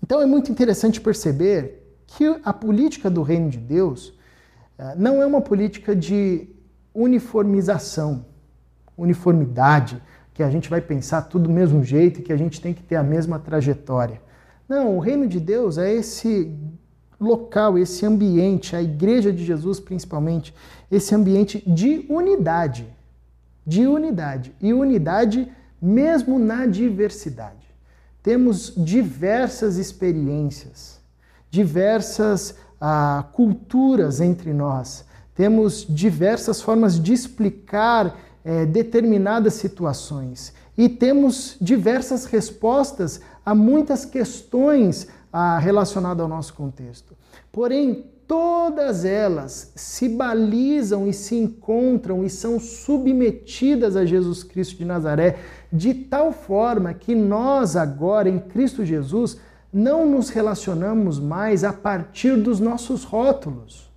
Então 0.00 0.22
é 0.22 0.26
muito 0.26 0.52
interessante 0.52 1.00
perceber 1.00 1.77
que 2.08 2.40
a 2.42 2.52
política 2.52 3.10
do 3.10 3.22
reino 3.22 3.50
de 3.50 3.58
Deus 3.58 4.14
eh, 4.78 4.94
não 4.96 5.22
é 5.22 5.26
uma 5.26 5.40
política 5.40 5.94
de 5.94 6.48
uniformização, 6.94 8.24
uniformidade, 8.96 10.02
que 10.32 10.42
a 10.42 10.50
gente 10.50 10.70
vai 10.70 10.80
pensar 10.80 11.22
tudo 11.22 11.44
do 11.44 11.50
mesmo 11.50 11.84
jeito 11.84 12.20
e 12.20 12.22
que 12.22 12.32
a 12.32 12.36
gente 12.36 12.60
tem 12.60 12.72
que 12.72 12.82
ter 12.82 12.96
a 12.96 13.02
mesma 13.02 13.38
trajetória. 13.38 14.22
Não, 14.68 14.96
o 14.96 15.00
reino 15.00 15.26
de 15.26 15.38
Deus 15.38 15.76
é 15.76 15.92
esse 15.92 16.52
local, 17.20 17.76
esse 17.76 18.06
ambiente, 18.06 18.74
a 18.74 18.82
igreja 18.82 19.32
de 19.32 19.44
Jesus 19.44 19.78
principalmente, 19.78 20.54
esse 20.90 21.14
ambiente 21.14 21.62
de 21.66 22.06
unidade. 22.08 22.86
De 23.66 23.86
unidade. 23.86 24.54
E 24.60 24.72
unidade 24.72 25.50
mesmo 25.80 26.38
na 26.38 26.66
diversidade. 26.66 27.68
Temos 28.22 28.72
diversas 28.76 29.76
experiências 29.76 30.97
diversas 31.50 32.54
ah, 32.80 33.24
culturas 33.32 34.20
entre 34.20 34.52
nós, 34.52 35.04
temos 35.34 35.86
diversas 35.88 36.60
formas 36.60 37.00
de 37.00 37.12
explicar 37.12 38.16
eh, 38.44 38.66
determinadas 38.66 39.54
situações 39.54 40.52
e 40.76 40.88
temos 40.88 41.56
diversas 41.60 42.24
respostas 42.24 43.20
a 43.44 43.54
muitas 43.54 44.04
questões 44.04 45.06
ah, 45.32 45.58
relacionadas 45.58 46.22
ao 46.22 46.28
nosso 46.28 46.54
contexto. 46.54 47.14
Porém, 47.52 48.06
todas 48.26 49.04
elas 49.04 49.72
se 49.74 50.08
balizam 50.08 51.06
e 51.06 51.12
se 51.12 51.34
encontram 51.34 52.24
e 52.24 52.28
são 52.28 52.60
submetidas 52.60 53.96
a 53.96 54.04
Jesus 54.04 54.42
Cristo 54.42 54.76
de 54.76 54.84
Nazaré 54.84 55.38
de 55.72 55.94
tal 55.94 56.32
forma 56.32 56.92
que 56.94 57.14
nós 57.14 57.74
agora 57.74 58.28
em 58.28 58.38
Cristo 58.38 58.84
Jesus 58.84 59.38
não 59.78 60.04
nos 60.04 60.28
relacionamos 60.28 61.20
mais 61.20 61.62
a 61.62 61.72
partir 61.72 62.36
dos 62.36 62.58
nossos 62.58 63.04
rótulos, 63.04 63.88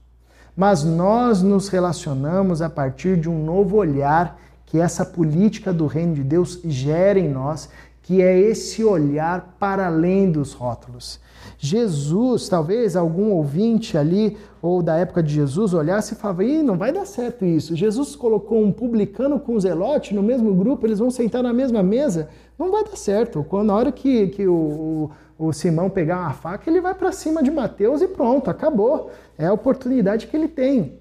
mas 0.56 0.84
nós 0.84 1.42
nos 1.42 1.70
relacionamos 1.70 2.62
a 2.62 2.70
partir 2.70 3.18
de 3.20 3.28
um 3.28 3.44
novo 3.44 3.78
olhar 3.78 4.40
que 4.68 4.80
essa 4.80 5.04
política 5.04 5.74
do 5.74 5.88
reino 5.88 6.14
de 6.14 6.24
Deus 6.24 6.62
gera 6.64 7.18
em 7.18 7.28
nós, 7.28 7.68
que 8.04 8.22
é 8.22 8.40
esse 8.40 8.84
olhar 8.84 9.56
para 9.60 9.88
além 9.88 10.32
dos 10.32 10.54
rótulos. 10.54 11.20
Jesus, 11.58 12.48
talvez 12.48 12.96
algum 12.96 13.32
ouvinte 13.32 13.98
ali 13.98 14.38
ou 14.62 14.84
da 14.84 14.98
época 14.98 15.24
de 15.24 15.34
Jesus 15.34 15.74
olhasse 15.74 16.14
e 16.14 16.18
falava: 16.18 16.44
Ih, 16.44 16.62
não 16.62 16.78
vai 16.78 16.92
dar 16.92 17.06
certo 17.06 17.44
isso. 17.44 17.76
Jesus 17.76 18.16
colocou 18.16 18.64
um 18.64 18.72
publicano 18.72 19.40
com 19.40 19.56
um 19.56 19.60
zelote 19.60 20.14
no 20.14 20.22
mesmo 20.22 20.54
grupo, 20.54 20.86
eles 20.86 21.00
vão 21.00 21.10
sentar 21.10 21.42
na 21.42 21.54
mesma 21.54 21.82
mesa. 21.82 22.30
Não 22.58 22.72
vai 22.72 22.84
dar 22.84 22.96
certo. 22.96 23.44
Quando, 23.44 23.68
na 23.68 23.76
hora 23.76 23.92
que, 23.92 24.28
que 24.28 24.48
o, 24.48 24.54
o 24.54 25.12
Simão 25.52 25.90
pegar 25.90 26.20
uma 26.20 26.34
faca, 26.34 26.70
ele 26.70 26.82
vai 26.82 26.94
para 26.94 27.12
cima 27.12 27.42
de 27.42 27.50
Mateus 27.50 28.02
e 28.02 28.08
pronto, 28.08 28.50
acabou. 28.50 29.12
É 29.38 29.48
a 29.48 29.54
oportunidade 29.54 30.28
que 30.28 30.38
ele 30.38 30.48
tem. 30.48 31.00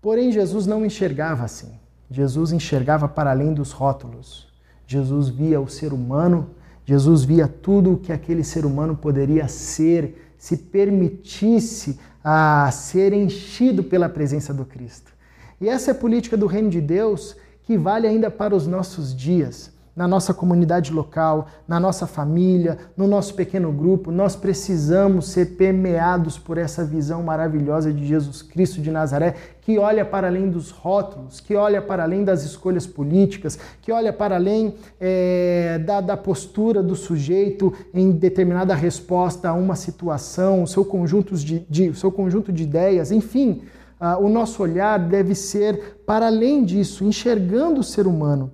Porém, 0.00 0.32
Jesus 0.32 0.66
não 0.66 0.86
enxergava 0.86 1.44
assim. 1.44 1.78
Jesus 2.10 2.52
enxergava 2.52 3.08
para 3.08 3.30
além 3.30 3.52
dos 3.52 3.72
rótulos. 3.72 4.46
Jesus 4.86 5.28
via 5.28 5.60
o 5.60 5.68
ser 5.68 5.92
humano, 5.92 6.50
Jesus 6.84 7.24
via 7.24 7.48
tudo 7.48 7.92
o 7.92 7.98
que 7.98 8.12
aquele 8.12 8.44
ser 8.44 8.64
humano 8.64 8.96
poderia 8.96 9.48
ser 9.48 10.34
se 10.38 10.56
permitisse 10.56 11.98
a 12.22 12.70
ser 12.70 13.12
enchido 13.12 13.82
pela 13.82 14.08
presença 14.08 14.54
do 14.54 14.64
Cristo. 14.64 15.12
E 15.60 15.68
essa 15.68 15.90
é 15.90 15.92
a 15.92 15.94
política 15.94 16.36
do 16.36 16.46
reino 16.46 16.70
de 16.70 16.80
Deus 16.80 17.36
que 17.62 17.76
vale 17.76 18.06
ainda 18.06 18.30
para 18.30 18.54
os 18.54 18.66
nossos 18.66 19.14
dias 19.14 19.72
na 19.96 20.06
nossa 20.06 20.34
comunidade 20.34 20.92
local, 20.92 21.46
na 21.66 21.80
nossa 21.80 22.06
família, 22.06 22.76
no 22.94 23.08
nosso 23.08 23.34
pequeno 23.34 23.72
grupo. 23.72 24.12
Nós 24.12 24.36
precisamos 24.36 25.28
ser 25.28 25.56
permeados 25.56 26.38
por 26.38 26.58
essa 26.58 26.84
visão 26.84 27.22
maravilhosa 27.22 27.90
de 27.90 28.06
Jesus 28.06 28.42
Cristo 28.42 28.82
de 28.82 28.90
Nazaré, 28.90 29.34
que 29.62 29.78
olha 29.78 30.04
para 30.04 30.26
além 30.28 30.50
dos 30.50 30.70
rótulos, 30.70 31.40
que 31.40 31.56
olha 31.56 31.80
para 31.80 32.02
além 32.02 32.22
das 32.22 32.44
escolhas 32.44 32.86
políticas, 32.86 33.58
que 33.80 33.90
olha 33.90 34.12
para 34.12 34.34
além 34.34 34.74
é, 35.00 35.78
da, 35.78 36.02
da 36.02 36.16
postura 36.16 36.82
do 36.82 36.94
sujeito 36.94 37.72
em 37.94 38.10
determinada 38.10 38.74
resposta 38.74 39.48
a 39.48 39.54
uma 39.54 39.74
situação, 39.74 40.62
o 40.62 40.66
seu 40.66 40.84
conjunto 40.84 41.34
de, 41.36 41.66
de, 41.70 41.94
seu 41.94 42.12
conjunto 42.12 42.52
de 42.52 42.64
ideias, 42.64 43.10
enfim. 43.10 43.62
Uh, 43.98 44.22
o 44.22 44.28
nosso 44.28 44.62
olhar 44.62 44.98
deve 44.98 45.34
ser 45.34 46.02
para 46.04 46.26
além 46.26 46.62
disso, 46.66 47.02
enxergando 47.02 47.80
o 47.80 47.82
ser 47.82 48.06
humano 48.06 48.52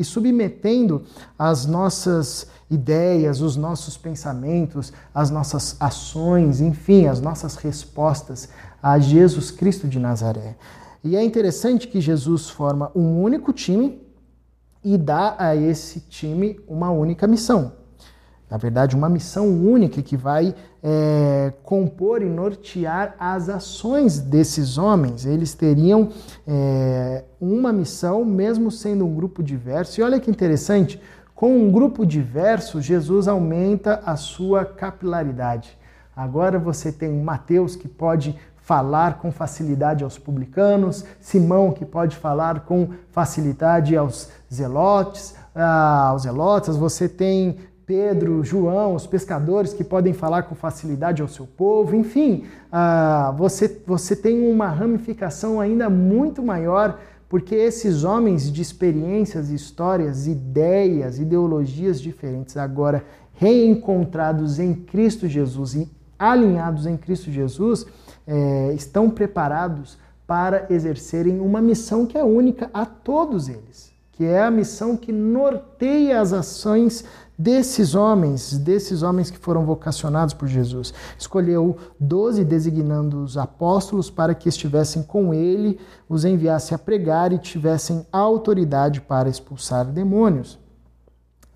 e 0.00 0.04
submetendo 0.04 1.04
as 1.38 1.66
nossas 1.66 2.46
ideias, 2.70 3.42
os 3.42 3.54
nossos 3.54 3.98
pensamentos, 3.98 4.94
as 5.14 5.30
nossas 5.30 5.76
ações, 5.78 6.62
enfim, 6.62 7.06
as 7.06 7.20
nossas 7.20 7.56
respostas 7.56 8.48
a 8.82 8.98
Jesus 8.98 9.50
Cristo 9.50 9.86
de 9.86 9.98
Nazaré. 9.98 10.56
E 11.04 11.16
é 11.16 11.22
interessante 11.22 11.86
que 11.86 12.00
Jesus 12.00 12.48
forma 12.48 12.90
um 12.94 13.22
único 13.22 13.52
time 13.52 14.00
e 14.82 14.96
dá 14.96 15.36
a 15.38 15.54
esse 15.54 16.00
time 16.00 16.58
uma 16.66 16.90
única 16.90 17.26
missão 17.26 17.79
na 18.50 18.56
verdade, 18.56 18.96
uma 18.96 19.08
missão 19.08 19.46
única 19.46 20.02
que 20.02 20.16
vai 20.16 20.54
é, 20.82 21.52
compor 21.62 22.20
e 22.20 22.24
nortear 22.24 23.14
as 23.18 23.48
ações 23.48 24.18
desses 24.18 24.76
homens. 24.76 25.24
Eles 25.24 25.54
teriam 25.54 26.08
é, 26.46 27.22
uma 27.40 27.72
missão, 27.72 28.24
mesmo 28.24 28.70
sendo 28.70 29.06
um 29.06 29.14
grupo 29.14 29.40
diverso. 29.40 30.00
E 30.00 30.02
olha 30.02 30.18
que 30.18 30.30
interessante, 30.30 31.00
com 31.32 31.56
um 31.56 31.70
grupo 31.70 32.04
diverso, 32.04 32.82
Jesus 32.82 33.28
aumenta 33.28 34.02
a 34.04 34.16
sua 34.16 34.64
capilaridade. 34.64 35.78
Agora 36.14 36.58
você 36.58 36.90
tem 36.90 37.22
Mateus 37.22 37.76
que 37.76 37.86
pode 37.86 38.36
falar 38.56 39.18
com 39.18 39.32
facilidade 39.32 40.04
aos 40.04 40.18
publicanos, 40.18 41.04
Simão 41.20 41.72
que 41.72 41.84
pode 41.84 42.16
falar 42.16 42.60
com 42.60 42.90
facilidade 43.10 43.96
aos 43.96 44.28
zelotes, 44.52 45.34
ah, 45.54 46.08
aos 46.08 46.22
zelotas, 46.22 46.76
você 46.76 47.08
tem 47.08 47.56
Pedro, 47.90 48.44
João, 48.44 48.94
os 48.94 49.04
pescadores 49.04 49.72
que 49.72 49.82
podem 49.82 50.12
falar 50.12 50.44
com 50.44 50.54
facilidade 50.54 51.20
ao 51.20 51.26
seu 51.26 51.44
povo, 51.44 51.96
enfim, 51.96 52.44
ah, 52.70 53.34
você, 53.36 53.82
você 53.84 54.14
tem 54.14 54.48
uma 54.48 54.68
ramificação 54.68 55.60
ainda 55.60 55.90
muito 55.90 56.40
maior, 56.40 57.00
porque 57.28 57.52
esses 57.52 58.04
homens 58.04 58.52
de 58.52 58.62
experiências, 58.62 59.50
histórias, 59.50 60.28
ideias, 60.28 61.18
ideologias 61.18 62.00
diferentes, 62.00 62.56
agora 62.56 63.04
reencontrados 63.34 64.60
em 64.60 64.72
Cristo 64.72 65.26
Jesus 65.26 65.74
e 65.74 65.90
alinhados 66.16 66.86
em 66.86 66.96
Cristo 66.96 67.28
Jesus, 67.28 67.86
é, 68.24 68.72
estão 68.72 69.10
preparados 69.10 69.98
para 70.28 70.66
exercerem 70.70 71.40
uma 71.40 71.60
missão 71.60 72.06
que 72.06 72.16
é 72.16 72.22
única 72.22 72.70
a 72.72 72.86
todos 72.86 73.48
eles, 73.48 73.92
que 74.20 74.26
é 74.26 74.42
a 74.42 74.50
missão 74.50 74.98
que 74.98 75.10
norteia 75.10 76.20
as 76.20 76.34
ações 76.34 77.06
desses 77.38 77.94
homens, 77.94 78.58
desses 78.58 79.02
homens 79.02 79.30
que 79.30 79.38
foram 79.38 79.64
vocacionados 79.64 80.34
por 80.34 80.46
Jesus. 80.46 80.92
Escolheu 81.18 81.78
doze, 81.98 82.44
designando 82.44 83.24
os 83.24 83.38
apóstolos 83.38 84.10
para 84.10 84.34
que 84.34 84.46
estivessem 84.46 85.02
com 85.02 85.32
ele, 85.32 85.80
os 86.06 86.26
enviasse 86.26 86.74
a 86.74 86.78
pregar 86.78 87.32
e 87.32 87.38
tivessem 87.38 88.06
autoridade 88.12 89.00
para 89.00 89.26
expulsar 89.26 89.86
demônios. 89.86 90.58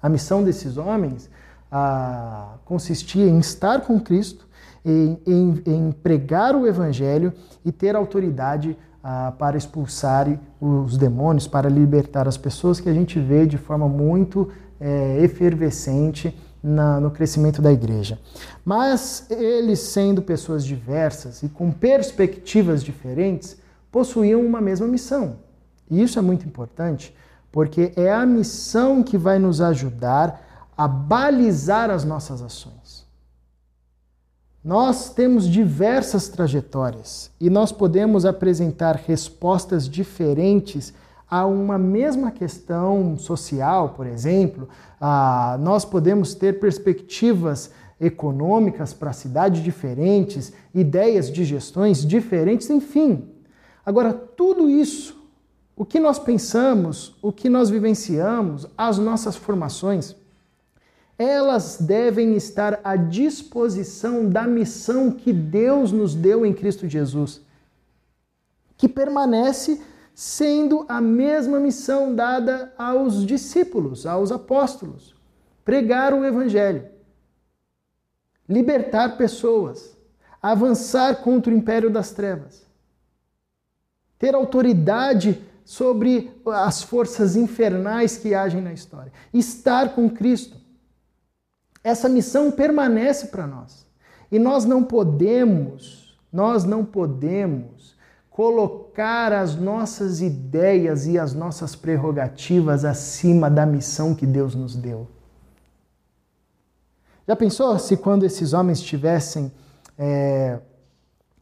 A 0.01 0.09
missão 0.09 0.43
desses 0.43 0.79
homens 0.79 1.29
ah, 1.71 2.55
consistia 2.65 3.27
em 3.27 3.41
estar 3.41 3.83
com 3.83 4.01
Cristo, 4.01 4.49
em, 4.83 5.21
em, 5.27 5.63
em 5.67 5.93
pregar 5.93 6.57
o 6.57 6.67
evangelho 6.67 7.31
e 7.63 7.71
ter 7.71 7.95
autoridade 7.95 8.75
ah, 9.07 9.35
para 9.39 9.59
expulsar 9.59 10.27
os 10.59 10.97
demônios, 10.97 11.47
para 11.47 11.69
libertar 11.69 12.27
as 12.27 12.39
pessoas, 12.39 12.81
que 12.81 12.89
a 12.89 12.95
gente 12.95 13.21
vê 13.21 13.45
de 13.45 13.59
forma 13.59 13.87
muito 13.87 14.51
é, 14.81 15.23
efervescente 15.23 16.35
na, 16.63 16.99
no 16.99 17.11
crescimento 17.11 17.61
da 17.61 17.71
igreja. 17.71 18.19
Mas 18.65 19.27
eles, 19.31 19.81
sendo 19.81 20.23
pessoas 20.23 20.65
diversas 20.65 21.43
e 21.43 21.51
com 21.51 21.71
perspectivas 21.71 22.83
diferentes, 22.83 23.59
possuíam 23.93 24.41
uma 24.41 24.63
mesma 24.63 24.87
missão. 24.87 25.37
E 25.91 26.03
isso 26.03 26.19
é 26.19 26.23
muito 26.23 26.47
importante, 26.47 27.15
porque 27.53 27.93
é 27.97 28.11
a 28.11 28.25
missão 28.25 29.03
que 29.03 29.19
vai 29.19 29.39
nos 29.39 29.61
ajudar 29.61 30.73
a 30.75 30.89
balizar 30.89 31.91
as 31.91 32.05
nossas 32.05 32.41
ações. 32.41 32.84
Nós 34.65 35.11
temos 35.11 35.47
diversas 35.47 36.27
trajetórias 36.27 37.31
e 37.39 37.51
nós 37.51 37.71
podemos 37.71 38.25
apresentar 38.25 38.97
respostas 38.97 39.87
diferentes 39.87 40.95
a 41.29 41.45
uma 41.45 41.77
mesma 41.77 42.31
questão 42.31 43.15
social, 43.19 43.91
por 43.91 44.07
exemplo, 44.07 44.67
ah, 44.99 45.59
nós 45.61 45.85
podemos 45.85 46.35
ter 46.35 46.61
perspectivas 46.61 47.73
econômicas 48.01 48.95
para 48.95 49.11
a 49.11 49.13
cidade 49.13 49.63
diferentes, 49.63 50.51
ideias 50.75 51.31
de 51.31 51.45
gestões 51.45 52.03
diferentes, 52.03 52.71
enfim. 52.71 53.29
Agora, 53.85 54.15
tudo 54.15 54.71
isso, 54.71 55.15
o 55.77 55.85
que 55.85 56.01
nós 56.01 56.19
pensamos, 56.19 57.15
o 57.21 57.31
que 57.31 57.51
nós 57.51 57.69
vivenciamos, 57.69 58.67
as 58.79 58.97
nossas 58.97 59.37
formações, 59.37 60.17
elas 61.19 61.79
devem 61.81 62.35
estar 62.35 62.81
à 62.83 62.97
disposição 62.97 64.29
da 64.29 64.47
missão 64.47 65.11
que 65.11 65.33
Deus 65.33 65.93
nos 65.93 66.15
deu 66.15 66.45
em 66.45 66.53
Cristo 66.53 66.89
Jesus, 66.89 67.41
que 68.77 68.89
permanece 68.89 69.81
sendo 70.15 70.85
a 70.89 71.01
mesma 71.01 71.59
missão 71.59 72.15
dada 72.15 72.73
aos 72.79 73.25
discípulos, 73.25 74.07
aos 74.07 74.33
apóstolos: 74.33 75.15
pregar 75.65 76.13
o 76.13 76.25
evangelho, 76.25 76.89
libertar 78.49 79.17
pessoas, 79.17 79.97
avançar 80.43 81.23
contra 81.23 81.53
o 81.53 81.57
império 81.57 81.91
das 81.91 82.11
trevas, 82.11 82.67
ter 84.19 84.35
autoridade 84.35 85.43
sobre 85.65 86.31
as 86.47 86.83
forças 86.83 87.37
infernais 87.37 88.19
que 88.19 88.35
agem 88.35 88.61
na 88.61 88.73
história, 88.73 89.13
estar 89.33 89.95
com 89.95 90.11
Cristo. 90.11 90.64
Essa 91.85 92.09
missão 92.09 92.51
permanece 92.51 93.27
para 93.27 93.47
nós. 93.47 93.87
E 94.33 94.39
nós 94.39 94.65
não 94.65 94.83
podemos, 94.83 96.19
nós 96.33 96.65
não 96.65 96.83
podemos 96.83 97.95
colocar 98.31 99.33
as 99.33 99.55
nossas 99.55 100.21
ideias 100.21 101.07
e 101.07 101.19
as 101.19 101.35
nossas 101.35 101.77
prerrogativas 101.77 102.85
acima 102.85 103.49
da 103.49 103.65
missão 103.65 104.15
que 104.15 104.27
Deus 104.27 104.55
nos 104.55 104.75
deu. 104.75 105.07
Já 107.29 107.37
pensou 107.37 107.79
se 107.79 107.97
quando 107.97 108.25
esses 108.25 108.53
homens 108.53 108.81
tivessem 108.81 109.53
é, 109.97 110.59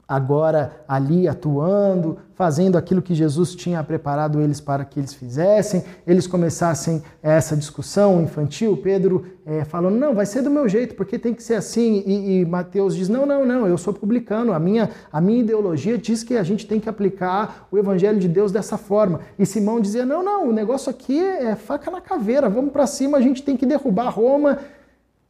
agora 0.06 0.84
ali 0.86 1.26
atuando, 1.26 2.18
fazendo 2.34 2.76
aquilo 2.76 3.00
que 3.00 3.14
Jesus 3.14 3.54
tinha 3.54 3.82
preparado 3.82 4.40
eles 4.40 4.60
para 4.60 4.84
que 4.84 4.98
eles 4.98 5.14
fizessem, 5.14 5.84
eles 6.06 6.26
começassem 6.26 7.02
essa 7.22 7.56
discussão 7.56 8.22
infantil, 8.22 8.76
Pedro 8.76 9.24
é, 9.46 9.64
falando, 9.64 9.96
não, 9.96 10.14
vai 10.14 10.26
ser 10.26 10.42
do 10.42 10.50
meu 10.50 10.68
jeito, 10.68 10.94
porque 10.94 11.18
tem 11.18 11.34
que 11.34 11.42
ser 11.42 11.54
assim, 11.54 12.02
e, 12.06 12.40
e 12.40 12.44
Mateus 12.44 12.94
diz, 12.94 13.08
não, 13.08 13.24
não, 13.26 13.44
não, 13.44 13.66
eu 13.66 13.78
sou 13.78 13.92
publicano, 13.92 14.52
a 14.52 14.58
minha, 14.58 14.90
a 15.12 15.20
minha 15.20 15.40
ideologia 15.40 15.96
diz 15.98 16.22
que 16.22 16.36
a 16.36 16.42
gente 16.42 16.66
tem 16.66 16.80
que 16.80 16.88
aplicar 16.88 17.68
o 17.70 17.78
evangelho 17.78 18.18
de 18.18 18.28
Deus 18.28 18.52
dessa 18.52 18.76
forma, 18.76 19.20
e 19.38 19.46
Simão 19.46 19.80
dizia, 19.80 20.04
não, 20.04 20.22
não, 20.22 20.48
o 20.48 20.52
negócio 20.52 20.90
aqui 20.90 21.20
é 21.20 21.54
faca 21.56 21.90
na 21.90 22.00
caveira, 22.00 22.48
vamos 22.48 22.72
para 22.72 22.86
cima, 22.86 23.18
a 23.18 23.20
gente 23.20 23.42
tem 23.42 23.56
que 23.56 23.66
derrubar 23.66 24.10
Roma, 24.10 24.58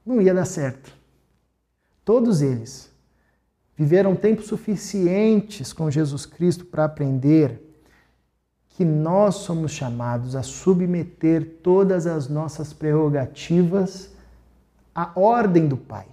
não 0.05 0.21
ia 0.21 0.35
dar 0.35 0.45
certo. 0.45 0.93
Todos 2.05 2.43
eles 2.43 2.92
viveram 3.77 4.15
tempo 4.15 4.43
suficientes 4.43 5.73
com 5.73 5.91
Jesus 5.91 6.27
Cristo 6.27 6.65
para 6.65 6.85
aprender 6.85 7.73
que 8.69 8.85
nós 8.85 9.37
somos 9.37 9.73
chamados 9.73 10.35
a 10.35 10.43
submeter 10.43 11.59
todas 11.63 12.07
as 12.07 12.29
nossas 12.29 12.73
prerrogativas 12.73 14.11
à 14.95 15.13
ordem 15.15 15.69
do 15.69 15.77
Pai, 15.77 16.07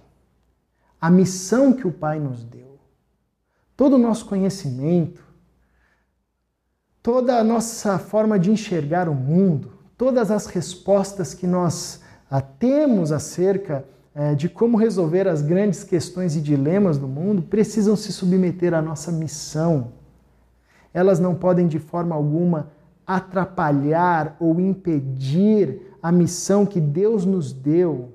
à 1.00 1.10
missão 1.10 1.72
que 1.72 1.86
o 1.86 1.92
Pai 1.92 2.18
nos 2.18 2.44
deu. 2.44 2.78
Todo 3.76 3.96
o 3.96 3.98
nosso 3.98 4.26
conhecimento, 4.26 5.24
toda 7.02 7.38
a 7.38 7.44
nossa 7.44 7.98
forma 7.98 8.38
de 8.38 8.50
enxergar 8.50 9.08
o 9.08 9.14
mundo, 9.14 9.72
todas 9.96 10.30
as 10.30 10.46
respostas 10.46 11.32
que 11.32 11.46
nós 11.46 12.00
temos 12.58 13.10
acerca 13.10 13.84
de 14.36 14.48
como 14.48 14.76
resolver 14.76 15.28
as 15.28 15.40
grandes 15.40 15.84
questões 15.84 16.34
e 16.34 16.40
dilemas 16.40 16.98
do 16.98 17.06
mundo 17.06 17.42
precisam 17.42 17.94
se 17.94 18.12
submeter 18.12 18.74
à 18.74 18.82
nossa 18.82 19.12
missão. 19.12 19.92
Elas 20.92 21.20
não 21.20 21.34
podem 21.34 21.68
de 21.68 21.78
forma 21.78 22.14
alguma 22.14 22.70
atrapalhar 23.06 24.36
ou 24.40 24.60
impedir 24.60 25.96
a 26.02 26.10
missão 26.10 26.66
que 26.66 26.80
Deus 26.80 27.24
nos 27.24 27.52
deu 27.52 28.12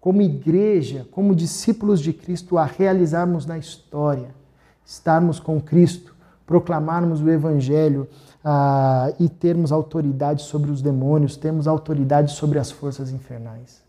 como 0.00 0.20
igreja, 0.20 1.06
como 1.12 1.34
discípulos 1.34 2.00
de 2.00 2.12
Cristo, 2.12 2.58
a 2.58 2.64
realizarmos 2.64 3.46
na 3.46 3.56
história, 3.56 4.34
estarmos 4.84 5.38
com 5.38 5.60
Cristo, 5.60 6.14
proclamarmos 6.44 7.22
o 7.22 7.30
Evangelho 7.30 8.08
ah, 8.44 9.12
e 9.20 9.28
termos 9.28 9.70
autoridade 9.70 10.42
sobre 10.42 10.72
os 10.72 10.82
demônios, 10.82 11.36
termos 11.36 11.68
autoridade 11.68 12.32
sobre 12.32 12.58
as 12.58 12.68
forças 12.70 13.12
infernais. 13.12 13.80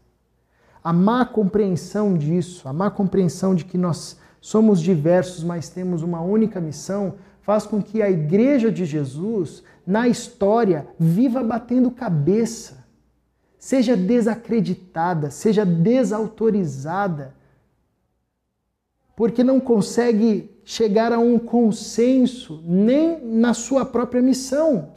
A 0.83 0.91
má 0.91 1.25
compreensão 1.25 2.17
disso, 2.17 2.67
a 2.67 2.73
má 2.73 2.91
compreensão 2.91 3.55
de 3.55 3.63
que 3.63 3.77
nós 3.77 4.19
somos 4.41 4.81
diversos, 4.81 5.43
mas 5.43 5.69
temos 5.69 6.03
uma 6.03 6.19
única 6.21 6.59
missão, 6.59 7.15
faz 7.41 7.65
com 7.65 7.81
que 7.81 8.01
a 8.01 8.09
igreja 8.09 8.69
de 8.71 8.85
Jesus, 8.85 9.63
na 9.87 10.07
história, 10.07 10.87
viva 10.99 11.41
batendo 11.41 11.89
cabeça, 11.89 12.85
seja 13.57 13.95
desacreditada, 13.95 15.31
seja 15.31 15.65
desautorizada, 15.65 17.33
porque 19.15 19.43
não 19.43 19.59
consegue 19.59 20.51
chegar 20.65 21.13
a 21.13 21.19
um 21.19 21.39
consenso 21.39 22.61
nem 22.65 23.23
na 23.23 23.53
sua 23.53 23.85
própria 23.85 24.21
missão. 24.21 24.89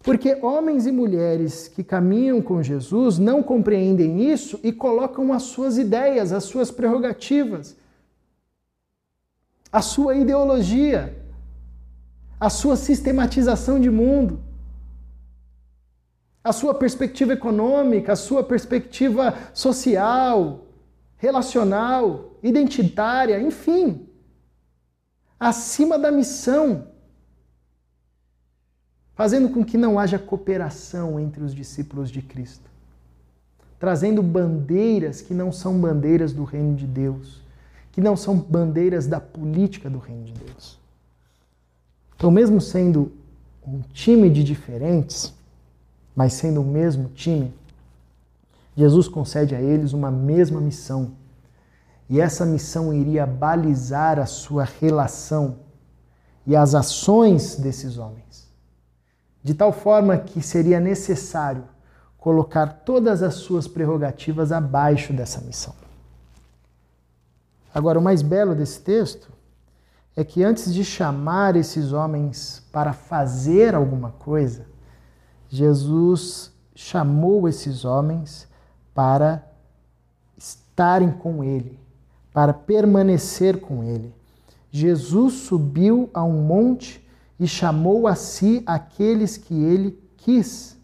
Porque 0.00 0.38
homens 0.42 0.86
e 0.86 0.92
mulheres 0.92 1.68
que 1.68 1.82
caminham 1.82 2.40
com 2.40 2.62
Jesus 2.62 3.18
não 3.18 3.42
compreendem 3.42 4.30
isso 4.30 4.58
e 4.62 4.72
colocam 4.72 5.32
as 5.32 5.42
suas 5.44 5.76
ideias, 5.76 6.32
as 6.32 6.44
suas 6.44 6.70
prerrogativas, 6.70 7.76
a 9.72 9.82
sua 9.82 10.14
ideologia, 10.14 11.20
a 12.38 12.48
sua 12.48 12.76
sistematização 12.76 13.80
de 13.80 13.90
mundo, 13.90 14.40
a 16.42 16.52
sua 16.52 16.72
perspectiva 16.72 17.32
econômica, 17.32 18.12
a 18.12 18.16
sua 18.16 18.42
perspectiva 18.42 19.34
social, 19.52 20.66
relacional, 21.16 22.38
identitária, 22.42 23.40
enfim. 23.40 24.06
acima 25.38 25.98
da 25.98 26.10
missão, 26.10 26.88
fazendo 29.18 29.48
com 29.48 29.64
que 29.64 29.76
não 29.76 29.98
haja 29.98 30.16
cooperação 30.16 31.18
entre 31.18 31.42
os 31.42 31.52
discípulos 31.52 32.08
de 32.08 32.22
Cristo, 32.22 32.70
trazendo 33.76 34.22
bandeiras 34.22 35.20
que 35.20 35.34
não 35.34 35.50
são 35.50 35.76
bandeiras 35.76 36.32
do 36.32 36.44
reino 36.44 36.76
de 36.76 36.86
Deus, 36.86 37.42
que 37.90 38.00
não 38.00 38.16
são 38.16 38.36
bandeiras 38.38 39.08
da 39.08 39.18
política 39.18 39.90
do 39.90 39.98
reino 39.98 40.22
de 40.22 40.34
Deus. 40.34 40.78
Então, 42.14 42.30
mesmo 42.30 42.60
sendo 42.60 43.10
um 43.66 43.80
time 43.92 44.30
de 44.30 44.44
diferentes, 44.44 45.34
mas 46.14 46.34
sendo 46.34 46.60
o 46.60 46.64
mesmo 46.64 47.08
time, 47.08 47.52
Jesus 48.76 49.08
concede 49.08 49.52
a 49.52 49.60
eles 49.60 49.92
uma 49.92 50.12
mesma 50.12 50.60
missão. 50.60 51.10
E 52.08 52.20
essa 52.20 52.46
missão 52.46 52.94
iria 52.94 53.26
balizar 53.26 54.20
a 54.20 54.26
sua 54.26 54.62
relação 54.62 55.56
e 56.46 56.54
as 56.54 56.72
ações 56.76 57.56
desses 57.56 57.98
homens. 57.98 58.47
De 59.42 59.54
tal 59.54 59.72
forma 59.72 60.18
que 60.18 60.42
seria 60.42 60.80
necessário 60.80 61.64
colocar 62.18 62.82
todas 62.84 63.22
as 63.22 63.34
suas 63.34 63.68
prerrogativas 63.68 64.52
abaixo 64.52 65.12
dessa 65.12 65.40
missão. 65.40 65.74
Agora, 67.72 67.98
o 67.98 68.02
mais 68.02 68.22
belo 68.22 68.54
desse 68.54 68.80
texto 68.80 69.30
é 70.16 70.24
que 70.24 70.42
antes 70.42 70.74
de 70.74 70.84
chamar 70.84 71.54
esses 71.54 71.92
homens 71.92 72.62
para 72.72 72.92
fazer 72.92 73.74
alguma 73.74 74.10
coisa, 74.10 74.66
Jesus 75.48 76.52
chamou 76.74 77.48
esses 77.48 77.84
homens 77.84 78.48
para 78.92 79.44
estarem 80.36 81.12
com 81.12 81.44
Ele, 81.44 81.78
para 82.32 82.52
permanecer 82.52 83.60
com 83.60 83.84
Ele. 83.84 84.12
Jesus 84.70 85.34
subiu 85.34 86.10
a 86.12 86.24
um 86.24 86.42
monte 86.42 87.07
e 87.38 87.46
chamou 87.46 88.06
a 88.06 88.14
si 88.14 88.62
aqueles 88.66 89.36
que 89.36 89.54
ele 89.54 89.98
quis, 90.16 90.76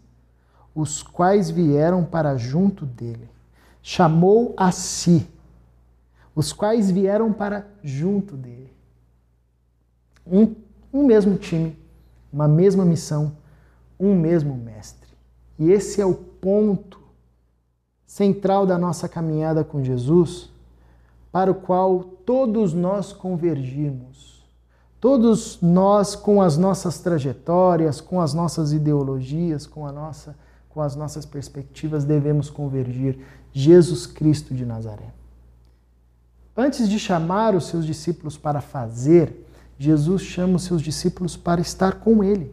os 0.73 1.03
quais 1.03 1.49
vieram 1.49 2.03
para 2.03 2.37
junto 2.37 2.85
dele. 2.85 3.29
Chamou 3.81 4.53
a 4.57 4.71
si, 4.71 5.27
os 6.33 6.51
quais 6.51 6.89
vieram 6.89 7.31
para 7.31 7.67
junto 7.83 8.35
dele. 8.35 8.73
Um, 10.25 10.55
um 10.91 11.05
mesmo 11.05 11.37
time, 11.37 11.77
uma 12.31 12.47
mesma 12.47 12.83
missão, 12.83 13.37
um 13.99 14.15
mesmo 14.15 14.55
mestre. 14.55 15.09
E 15.59 15.71
esse 15.71 16.01
é 16.01 16.05
o 16.05 16.15
ponto 16.15 16.99
central 18.05 18.65
da 18.65 18.77
nossa 18.77 19.07
caminhada 19.07 19.63
com 19.63 19.83
Jesus, 19.83 20.49
para 21.31 21.51
o 21.51 21.55
qual 21.55 22.01
todos 22.25 22.73
nós 22.73 23.11
convergimos. 23.11 24.34
Todos 25.05 25.61
nós, 25.61 26.15
com 26.15 26.41
as 26.41 26.57
nossas 26.57 26.97
trajetórias, 26.97 28.01
com 28.01 28.19
as 28.19 28.33
nossas 28.33 28.73
ideologias, 28.73 29.67
com, 29.67 29.85
a 29.85 29.91
nossa, 29.91 30.35
com 30.67 30.81
as 30.81 30.95
nossas 30.95 31.27
perspectivas, 31.27 32.03
devemos 32.03 32.49
convergir. 32.49 33.19
Jesus 33.53 34.07
Cristo 34.07 34.55
de 34.55 34.65
Nazaré. 34.65 35.13
Antes 36.57 36.89
de 36.89 36.97
chamar 36.97 37.53
os 37.53 37.67
seus 37.67 37.85
discípulos 37.85 38.35
para 38.35 38.61
fazer, 38.61 39.45
Jesus 39.77 40.23
chama 40.23 40.55
os 40.55 40.63
seus 40.63 40.81
discípulos 40.81 41.37
para 41.37 41.61
estar 41.61 41.99
com 41.99 42.23
Ele. 42.23 42.51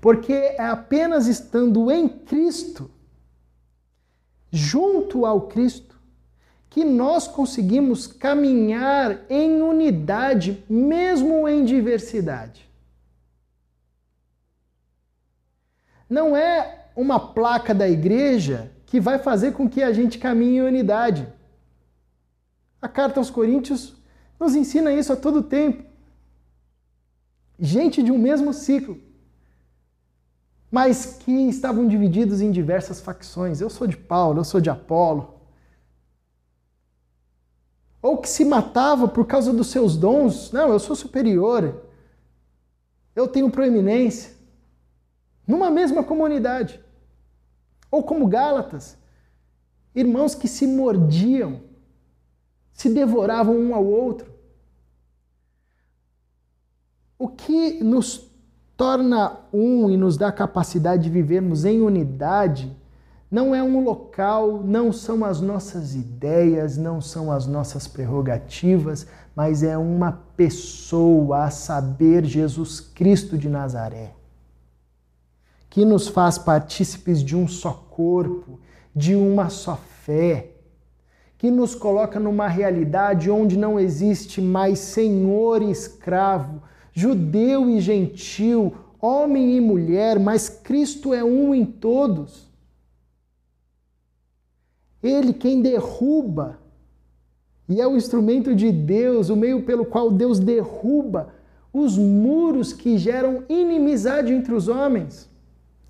Porque 0.00 0.32
é 0.32 0.68
apenas 0.68 1.26
estando 1.26 1.90
em 1.90 2.08
Cristo 2.08 2.88
junto 4.52 5.26
ao 5.26 5.48
Cristo, 5.48 5.91
que 6.72 6.84
nós 6.84 7.28
conseguimos 7.28 8.06
caminhar 8.06 9.20
em 9.28 9.60
unidade, 9.60 10.64
mesmo 10.70 11.46
em 11.46 11.66
diversidade. 11.66 12.66
Não 16.08 16.34
é 16.34 16.86
uma 16.96 17.20
placa 17.20 17.74
da 17.74 17.86
igreja 17.86 18.72
que 18.86 18.98
vai 18.98 19.18
fazer 19.18 19.52
com 19.52 19.68
que 19.68 19.82
a 19.82 19.92
gente 19.92 20.16
caminhe 20.18 20.56
em 20.56 20.62
unidade. 20.62 21.30
A 22.80 22.88
carta 22.88 23.20
aos 23.20 23.28
Coríntios 23.28 23.94
nos 24.40 24.54
ensina 24.54 24.90
isso 24.94 25.12
a 25.12 25.16
todo 25.16 25.42
tempo. 25.42 25.84
Gente 27.58 28.02
de 28.02 28.10
um 28.10 28.16
mesmo 28.18 28.54
ciclo 28.54 28.98
mas 30.72 31.18
que 31.20 31.30
estavam 31.50 31.86
divididos 31.86 32.40
em 32.40 32.50
diversas 32.50 32.98
facções. 32.98 33.60
Eu 33.60 33.68
sou 33.68 33.86
de 33.86 33.94
Paulo, 33.94 34.40
eu 34.40 34.44
sou 34.44 34.58
de 34.58 34.70
Apolo. 34.70 35.41
Ou 38.02 38.18
que 38.18 38.28
se 38.28 38.44
matava 38.44 39.06
por 39.06 39.24
causa 39.26 39.52
dos 39.52 39.68
seus 39.68 39.96
dons. 39.96 40.50
Não, 40.50 40.70
eu 40.70 40.80
sou 40.80 40.96
superior. 40.96 41.82
Eu 43.14 43.28
tenho 43.28 43.48
proeminência. 43.48 44.32
Numa 45.46 45.70
mesma 45.70 46.02
comunidade. 46.02 46.80
Ou 47.88 48.02
como 48.02 48.26
Gálatas, 48.26 48.98
irmãos 49.94 50.34
que 50.34 50.48
se 50.48 50.66
mordiam, 50.66 51.60
se 52.72 52.88
devoravam 52.88 53.56
um 53.56 53.74
ao 53.74 53.84
outro. 53.84 54.32
O 57.18 57.28
que 57.28 57.84
nos 57.84 58.28
torna 58.76 59.38
um 59.52 59.88
e 59.90 59.96
nos 59.96 60.16
dá 60.16 60.28
a 60.28 60.32
capacidade 60.32 61.04
de 61.04 61.10
vivermos 61.10 61.64
em 61.64 61.80
unidade, 61.82 62.74
não 63.32 63.54
é 63.54 63.62
um 63.62 63.82
local, 63.82 64.62
não 64.62 64.92
são 64.92 65.24
as 65.24 65.40
nossas 65.40 65.94
ideias, 65.94 66.76
não 66.76 67.00
são 67.00 67.32
as 67.32 67.46
nossas 67.46 67.88
prerrogativas, 67.88 69.06
mas 69.34 69.62
é 69.62 69.74
uma 69.78 70.20
pessoa, 70.36 71.44
a 71.44 71.50
saber, 71.50 72.26
Jesus 72.26 72.78
Cristo 72.78 73.38
de 73.38 73.48
Nazaré, 73.48 74.12
que 75.70 75.82
nos 75.82 76.08
faz 76.08 76.36
partícipes 76.36 77.22
de 77.24 77.34
um 77.34 77.48
só 77.48 77.72
corpo, 77.72 78.60
de 78.94 79.14
uma 79.14 79.48
só 79.48 79.76
fé, 80.04 80.50
que 81.38 81.50
nos 81.50 81.74
coloca 81.74 82.20
numa 82.20 82.48
realidade 82.48 83.30
onde 83.30 83.56
não 83.56 83.80
existe 83.80 84.42
mais 84.42 84.78
senhor 84.78 85.62
e 85.62 85.70
escravo, 85.70 86.62
judeu 86.92 87.70
e 87.70 87.80
gentil, 87.80 88.74
homem 89.00 89.56
e 89.56 89.60
mulher, 89.62 90.20
mas 90.20 90.50
Cristo 90.50 91.14
é 91.14 91.24
um 91.24 91.54
em 91.54 91.64
todos. 91.64 92.51
Ele 95.02 95.32
quem 95.32 95.60
derruba, 95.60 96.58
e 97.68 97.80
é 97.80 97.86
o 97.86 97.96
instrumento 97.96 98.54
de 98.54 98.70
Deus, 98.70 99.28
o 99.28 99.36
meio 99.36 99.62
pelo 99.64 99.84
qual 99.84 100.10
Deus 100.10 100.38
derruba 100.38 101.34
os 101.72 101.96
muros 101.96 102.72
que 102.72 102.98
geram 102.98 103.44
inimizade 103.48 104.32
entre 104.32 104.54
os 104.54 104.68
homens, 104.68 105.28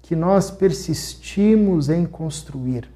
que 0.01 0.15
nós 0.15 0.51
persistimos 0.51 1.89
em 1.89 2.07
construir. 2.07 2.89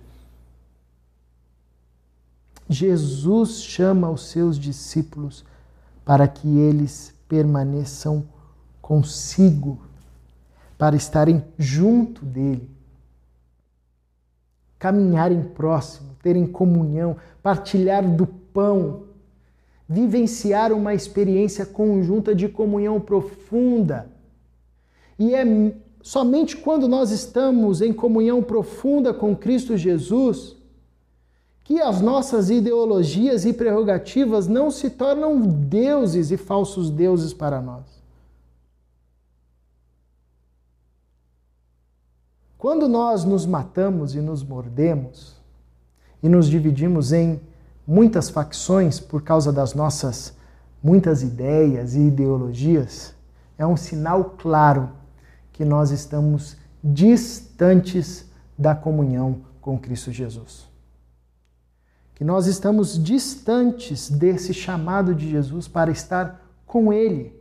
Jesus 2.68 3.62
chama 3.62 4.10
os 4.10 4.28
seus 4.28 4.58
discípulos 4.58 5.44
para 6.04 6.26
que 6.26 6.48
eles 6.58 7.14
permaneçam 7.28 8.24
consigo, 8.80 9.80
para 10.78 10.94
estarem 10.94 11.44
junto 11.58 12.24
dele, 12.24 12.70
caminharem 14.78 15.42
próximo, 15.42 16.10
terem 16.22 16.46
comunhão, 16.46 17.16
partilhar 17.42 18.06
do 18.08 18.26
pão, 18.26 19.04
vivenciar 19.88 20.72
uma 20.72 20.94
experiência 20.94 21.64
conjunta 21.64 22.34
de 22.34 22.48
comunhão 22.48 23.00
profunda. 23.00 24.10
E 25.18 25.34
é 25.34 25.44
somente 26.02 26.56
quando 26.56 26.86
nós 26.86 27.10
estamos 27.10 27.80
em 27.80 27.92
comunhão 27.92 28.42
profunda 28.42 29.14
com 29.14 29.34
Cristo 29.34 29.76
Jesus 29.76 30.56
que 31.66 31.80
as 31.80 32.00
nossas 32.00 32.48
ideologias 32.48 33.44
e 33.44 33.52
prerrogativas 33.52 34.46
não 34.46 34.70
se 34.70 34.88
tornam 34.88 35.40
deuses 35.40 36.30
e 36.30 36.36
falsos 36.36 36.90
deuses 36.90 37.34
para 37.34 37.60
nós. 37.60 37.95
Quando 42.58 42.88
nós 42.88 43.22
nos 43.24 43.44
matamos 43.44 44.14
e 44.14 44.20
nos 44.20 44.42
mordemos 44.42 45.36
e 46.22 46.28
nos 46.28 46.48
dividimos 46.48 47.12
em 47.12 47.40
muitas 47.86 48.30
facções 48.30 48.98
por 48.98 49.22
causa 49.22 49.52
das 49.52 49.74
nossas 49.74 50.34
muitas 50.82 51.22
ideias 51.22 51.94
e 51.94 52.00
ideologias, 52.00 53.14
é 53.58 53.66
um 53.66 53.76
sinal 53.76 54.36
claro 54.38 54.90
que 55.52 55.64
nós 55.64 55.90
estamos 55.90 56.56
distantes 56.82 58.26
da 58.56 58.74
comunhão 58.74 59.42
com 59.60 59.78
Cristo 59.78 60.10
Jesus. 60.10 60.66
Que 62.14 62.24
nós 62.24 62.46
estamos 62.46 63.02
distantes 63.02 64.08
desse 64.08 64.54
chamado 64.54 65.14
de 65.14 65.28
Jesus 65.28 65.68
para 65.68 65.90
estar 65.90 66.42
com 66.64 66.90
Ele, 66.90 67.38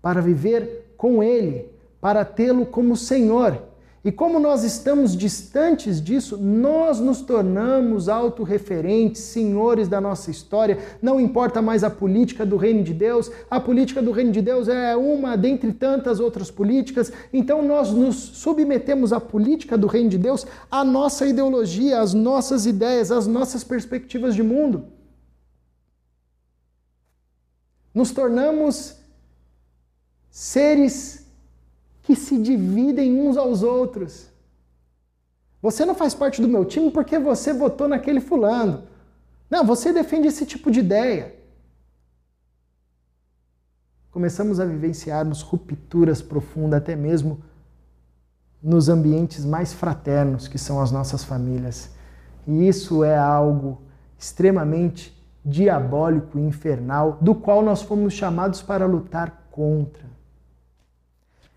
para 0.00 0.20
viver 0.20 0.94
com 0.96 1.22
Ele, 1.22 1.70
para 2.00 2.24
tê-lo 2.24 2.66
como 2.66 2.96
Senhor 2.96 3.71
E 4.04 4.10
como 4.10 4.40
nós 4.40 4.64
estamos 4.64 5.16
distantes 5.16 6.02
disso, 6.02 6.36
nós 6.36 6.98
nos 6.98 7.20
tornamos 7.20 8.08
autorreferentes, 8.08 9.22
senhores 9.22 9.86
da 9.86 10.00
nossa 10.00 10.28
história. 10.28 10.76
Não 11.00 11.20
importa 11.20 11.62
mais 11.62 11.84
a 11.84 11.90
política 11.90 12.44
do 12.44 12.56
reino 12.56 12.82
de 12.82 12.92
Deus, 12.92 13.30
a 13.48 13.60
política 13.60 14.02
do 14.02 14.10
reino 14.10 14.32
de 14.32 14.42
Deus 14.42 14.66
é 14.66 14.96
uma 14.96 15.36
dentre 15.36 15.72
tantas 15.72 16.18
outras 16.18 16.50
políticas. 16.50 17.12
Então 17.32 17.62
nós 17.62 17.92
nos 17.92 18.16
submetemos 18.16 19.12
à 19.12 19.20
política 19.20 19.78
do 19.78 19.86
reino 19.86 20.10
de 20.10 20.18
Deus, 20.18 20.44
à 20.68 20.82
nossa 20.82 21.24
ideologia, 21.24 22.00
às 22.00 22.12
nossas 22.12 22.66
ideias, 22.66 23.12
às 23.12 23.28
nossas 23.28 23.62
perspectivas 23.62 24.34
de 24.34 24.42
mundo. 24.42 24.86
Nos 27.94 28.10
tornamos 28.10 28.96
seres 30.28 31.21
que 32.02 32.16
se 32.16 32.36
dividem 32.38 33.20
uns 33.20 33.36
aos 33.36 33.62
outros. 33.62 34.28
Você 35.60 35.84
não 35.84 35.94
faz 35.94 36.14
parte 36.14 36.42
do 36.42 36.48
meu 36.48 36.64
time 36.64 36.90
porque 36.90 37.18
você 37.18 37.52
votou 37.52 37.86
naquele 37.86 38.20
fulano. 38.20 38.82
Não, 39.48 39.64
você 39.64 39.92
defende 39.92 40.26
esse 40.26 40.44
tipo 40.44 40.70
de 40.70 40.80
ideia. 40.80 41.36
Começamos 44.10 44.58
a 44.58 44.64
vivenciarmos 44.64 45.40
rupturas 45.40 46.20
profundas, 46.20 46.78
até 46.78 46.96
mesmo 46.96 47.42
nos 48.62 48.88
ambientes 48.88 49.44
mais 49.44 49.72
fraternos, 49.72 50.48
que 50.48 50.58
são 50.58 50.80
as 50.80 50.90
nossas 50.90 51.24
famílias. 51.24 51.90
E 52.46 52.68
isso 52.68 53.04
é 53.04 53.16
algo 53.16 53.80
extremamente 54.18 55.16
diabólico 55.44 56.38
e 56.38 56.42
infernal, 56.42 57.18
do 57.20 57.34
qual 57.34 57.62
nós 57.62 57.82
fomos 57.82 58.12
chamados 58.12 58.60
para 58.62 58.86
lutar 58.86 59.48
contra. 59.50 60.11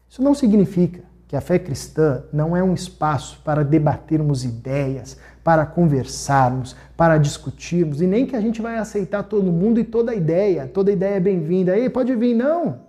Isso 0.10 0.22
não 0.22 0.34
significa 0.34 1.04
que 1.28 1.36
a 1.36 1.42
fé 1.42 1.58
cristã 1.58 2.24
não 2.32 2.56
é 2.56 2.64
um 2.64 2.74
espaço 2.74 3.42
para 3.44 3.64
debatermos 3.64 4.46
ideias, 4.46 5.18
para 5.44 5.66
conversarmos, 5.66 6.76
para 6.96 7.18
discutirmos, 7.18 8.02
e 8.02 8.08
nem 8.08 8.26
que 8.26 8.36
a 8.36 8.42
gente 8.42 8.62
vai 8.62 8.78
aceitar 8.78 9.24
todo 9.24 9.52
mundo 9.52 9.80
e 9.80 9.84
toda 9.84 10.16
ideia, 10.16 10.68
toda 10.68 10.92
ideia 10.92 11.16
é 11.16 11.20
bem-vinda. 11.20 11.74
Aí 11.74 11.90
pode 11.90 12.16
vir, 12.16 12.36
não. 12.36 12.82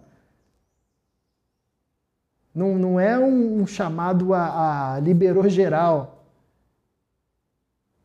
Não, 2.55 2.79
não 2.79 3.01
é 3.01 3.19
um, 3.19 3.63
um 3.63 3.67
chamado 3.67 4.33
a, 4.33 4.95
a 4.95 5.01
liberou 5.01 5.49
geral, 5.49 6.25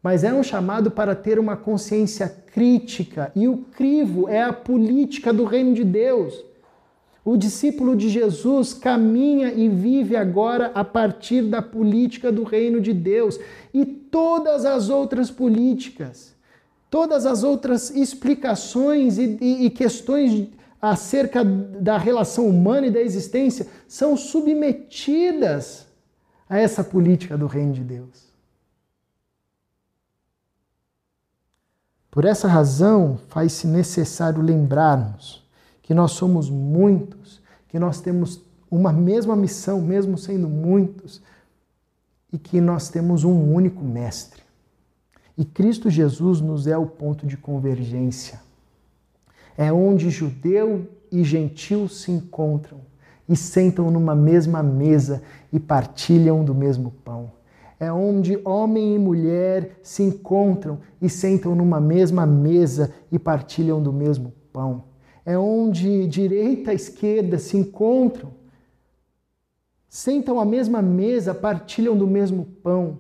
mas 0.04 0.24
é 0.24 0.34
um 0.34 0.44
chamado 0.44 0.92
para 0.92 1.16
ter 1.16 1.38
uma 1.40 1.56
consciência 1.56 2.28
crítica, 2.28 3.32
e 3.36 3.48
o 3.48 3.58
crivo 3.58 4.28
é 4.28 4.42
a 4.42 4.52
política 4.52 5.32
do 5.32 5.46
reino 5.46 5.74
de 5.74 5.84
Deus. 5.84 6.51
O 7.24 7.38
discípulo 7.38 7.96
de 7.96 8.10
Jesus 8.10 8.74
caminha 8.74 9.54
e 9.54 9.70
vive 9.70 10.16
agora 10.16 10.72
a 10.74 10.84
partir 10.84 11.44
da 11.44 11.62
política 11.62 12.32
do 12.32 12.44
reino 12.44 12.82
de 12.82 12.94
Deus 12.94 13.40
e 13.72 13.86
todas 13.86 14.66
as 14.66 14.90
outras 14.90 15.30
políticas, 15.30 16.34
todas 16.90 17.28
as 17.28 17.44
outras 17.44 17.92
explicações 17.92 19.20
e, 19.20 19.38
e, 19.40 19.66
e 19.66 19.70
questões 19.70 20.48
acerca 20.82 21.46
da 21.46 21.96
relação 21.96 22.48
humana 22.48 22.88
e 22.88 22.92
da 22.92 23.00
existência 23.00 23.68
são 23.88 24.18
submetidas 24.18 25.86
a 26.50 26.58
essa 26.58 26.84
política 26.84 27.38
do 27.38 27.46
reino 27.46 27.74
de 27.74 27.84
Deus. 27.84 28.32
Por 32.10 32.26
essa 32.26 32.48
razão, 32.48 33.20
faz-se 33.30 33.68
necessário 33.68 34.42
lembrarmos 34.42 35.41
que 35.92 35.96
nós 35.96 36.14
somos 36.14 36.50
muitos, 36.50 37.42
que 37.68 37.78
nós 37.78 38.00
temos 38.00 38.42
uma 38.72 38.94
mesma 38.94 39.36
missão, 39.36 39.82
mesmo 39.82 40.18
sendo 40.18 40.48
muitos, 40.48 41.22
e 42.32 42.38
que 42.38 42.62
nós 42.62 42.88
temos 42.88 43.26
um 43.26 43.54
único 43.54 43.84
Mestre. 43.84 44.42
E 45.38 45.44
Cristo 45.44 45.90
Jesus 45.90 46.40
nos 46.40 46.66
é 46.66 46.78
o 46.78 46.86
ponto 46.86 47.28
de 47.28 47.36
convergência. 47.36 48.40
É 49.58 49.70
onde 49.70 50.10
judeu 50.10 50.88
e 51.12 51.26
gentil 51.26 51.90
se 51.90 52.10
encontram 52.10 52.80
e 53.28 53.36
sentam 53.36 53.92
numa 53.92 54.16
mesma 54.16 54.64
mesa 54.64 55.22
e 55.52 55.60
partilham 55.60 56.46
do 56.46 56.56
mesmo 56.56 56.92
pão. 57.04 57.34
É 57.78 57.92
onde 57.92 58.40
homem 58.46 58.96
e 58.96 58.98
mulher 58.98 59.78
se 59.84 60.04
encontram 60.04 60.80
e 61.02 61.10
sentam 61.10 61.54
numa 61.54 61.82
mesma 61.82 62.26
mesa 62.26 62.94
e 63.12 63.20
partilham 63.20 63.84
do 63.84 63.92
mesmo 63.92 64.32
pão 64.54 64.90
é 65.26 65.38
onde 65.38 66.08
direita 66.08 66.74
e 66.74 66.76
esquerda 66.76 67.38
se 67.38 67.58
encontram, 67.58 68.34
sentam 69.88 70.40
à 70.40 70.46
mesma 70.46 70.82
mesa, 70.82 71.34
partilham 71.34 71.98
do 71.98 72.08
mesmo 72.08 72.46
pão. 72.64 73.00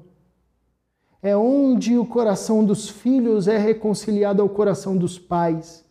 É 1.21 1.35
onde 1.35 1.97
o 1.97 2.05
coração 2.05 2.65
dos 2.65 2.89
filhos 2.89 3.47
é 3.47 3.57
reconciliado 3.57 4.41
ao 4.41 4.49
coração 4.49 4.97
dos 4.97 5.17
pais. 5.19 5.85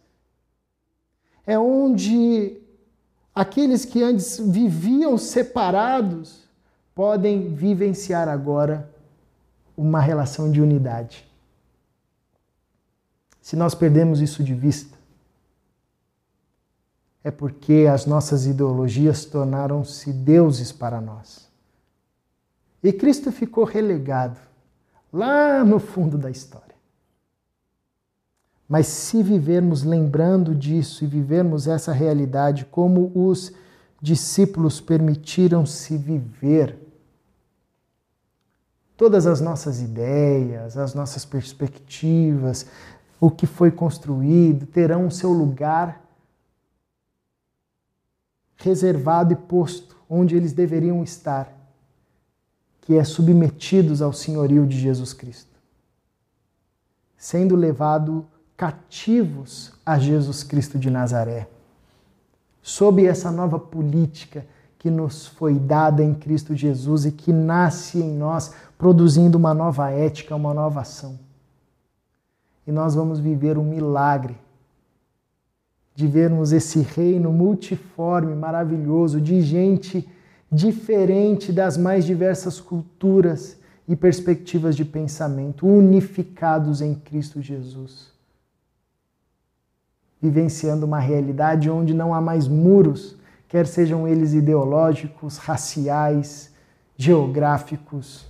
É 1.47 1.59
onde 1.59 2.61
aqueles 3.35 3.85
que 3.85 4.03
antes 4.03 4.39
viviam 4.39 5.17
separados 5.17 6.45
podem 6.95 7.55
vivenciar 7.55 8.29
agora 8.29 8.93
uma 9.77 10.01
relação 10.01 10.51
de 10.51 10.61
unidade. 10.61 11.27
Se 13.41 13.57
nós 13.57 13.75
perdemos 13.75 14.21
isso 14.21 14.45
de 14.45 14.55
vista, 14.55 15.00
é 17.23 17.31
porque 17.31 17.87
as 17.93 18.07
nossas 18.07 18.47
ideologias 18.47 19.25
tornaram-se 19.25 20.13
deuses 20.13 20.73
para 20.73 21.01
nós. 21.01 21.49
E 22.83 22.93
Cristo 22.93 23.31
ficou 23.31 23.65
relegado 23.65 24.39
lá 25.13 25.63
no 25.65 25.79
fundo 25.79 26.17
da 26.17 26.31
história. 26.31 26.75
Mas 28.67 28.87
se 28.87 29.23
vivermos 29.23 29.83
lembrando 29.83 30.55
disso 30.55 31.05
e 31.05 31.07
vivermos 31.07 31.67
essa 31.67 31.93
realidade 31.93 32.65
como 32.65 33.11
os 33.15 33.53
discípulos 34.01 34.81
permitiram-se 34.81 35.97
viver, 35.97 36.79
todas 38.97 39.27
as 39.27 39.41
nossas 39.41 39.83
ideias, 39.83 40.77
as 40.77 40.95
nossas 40.95 41.25
perspectivas, 41.25 42.67
o 43.21 43.31
que 43.31 43.47
foi 43.47 43.71
construído 43.71 44.65
terão 44.67 45.07
o 45.07 45.11
seu 45.11 45.33
lugar 45.33 46.01
reservado 48.61 49.33
e 49.33 49.37
posto 49.37 49.97
onde 50.09 50.37
eles 50.37 50.53
deveriam 50.53 51.03
estar, 51.03 51.53
que 52.81 52.95
é 52.97 53.05
submetidos 53.05 54.03
ao 54.03 54.13
senhorio 54.13 54.67
de 54.67 54.79
Jesus 54.79 55.13
Cristo, 55.13 55.59
sendo 57.17 57.57
levado 57.57 58.27
cativos 58.57 59.73
a 59.85 59.99
Jesus 59.99 60.43
Cristo 60.43 60.79
de 60.79 60.91
Nazaré, 60.91 61.49
sob 62.63 63.05
essa 63.05 63.31
nova 63.31 63.59
política 63.59 64.47
que 64.79 64.91
nos 64.91 65.27
foi 65.27 65.59
dada 65.59 66.03
em 66.03 66.15
Cristo 66.15 66.55
Jesus 66.55 67.05
e 67.05 67.13
que 67.13 67.33
nasce 67.33 67.99
em 67.99 68.13
nós, 68.13 68.53
produzindo 68.77 69.37
uma 69.37 69.55
nova 69.55 69.91
ética, 69.91 70.35
uma 70.35 70.55
nova 70.55 70.81
ação. 70.81 71.19
E 72.67 72.73
nós 72.73 72.95
vamos 72.95 73.21
viver 73.21 73.59
um 73.59 73.65
milagre 73.65 74.37
de 76.01 76.07
vermos 76.07 76.51
esse 76.51 76.81
reino 76.81 77.31
multiforme, 77.31 78.35
maravilhoso, 78.35 79.21
de 79.21 79.43
gente 79.43 80.09
diferente 80.51 81.53
das 81.53 81.77
mais 81.77 82.07
diversas 82.07 82.59
culturas 82.59 83.59
e 83.87 83.95
perspectivas 83.95 84.75
de 84.75 84.83
pensamento, 84.83 85.67
unificados 85.67 86.81
em 86.81 86.95
Cristo 86.95 87.43
Jesus. 87.43 88.15
Vivenciando 90.23 90.87
uma 90.87 90.99
realidade 90.99 91.69
onde 91.69 91.93
não 91.93 92.15
há 92.15 92.21
mais 92.21 92.49
muros, 92.49 93.15
quer 93.47 93.67
sejam 93.67 94.09
eles 94.09 94.33
ideológicos, 94.33 95.37
raciais, 95.37 96.51
geográficos, 96.97 98.27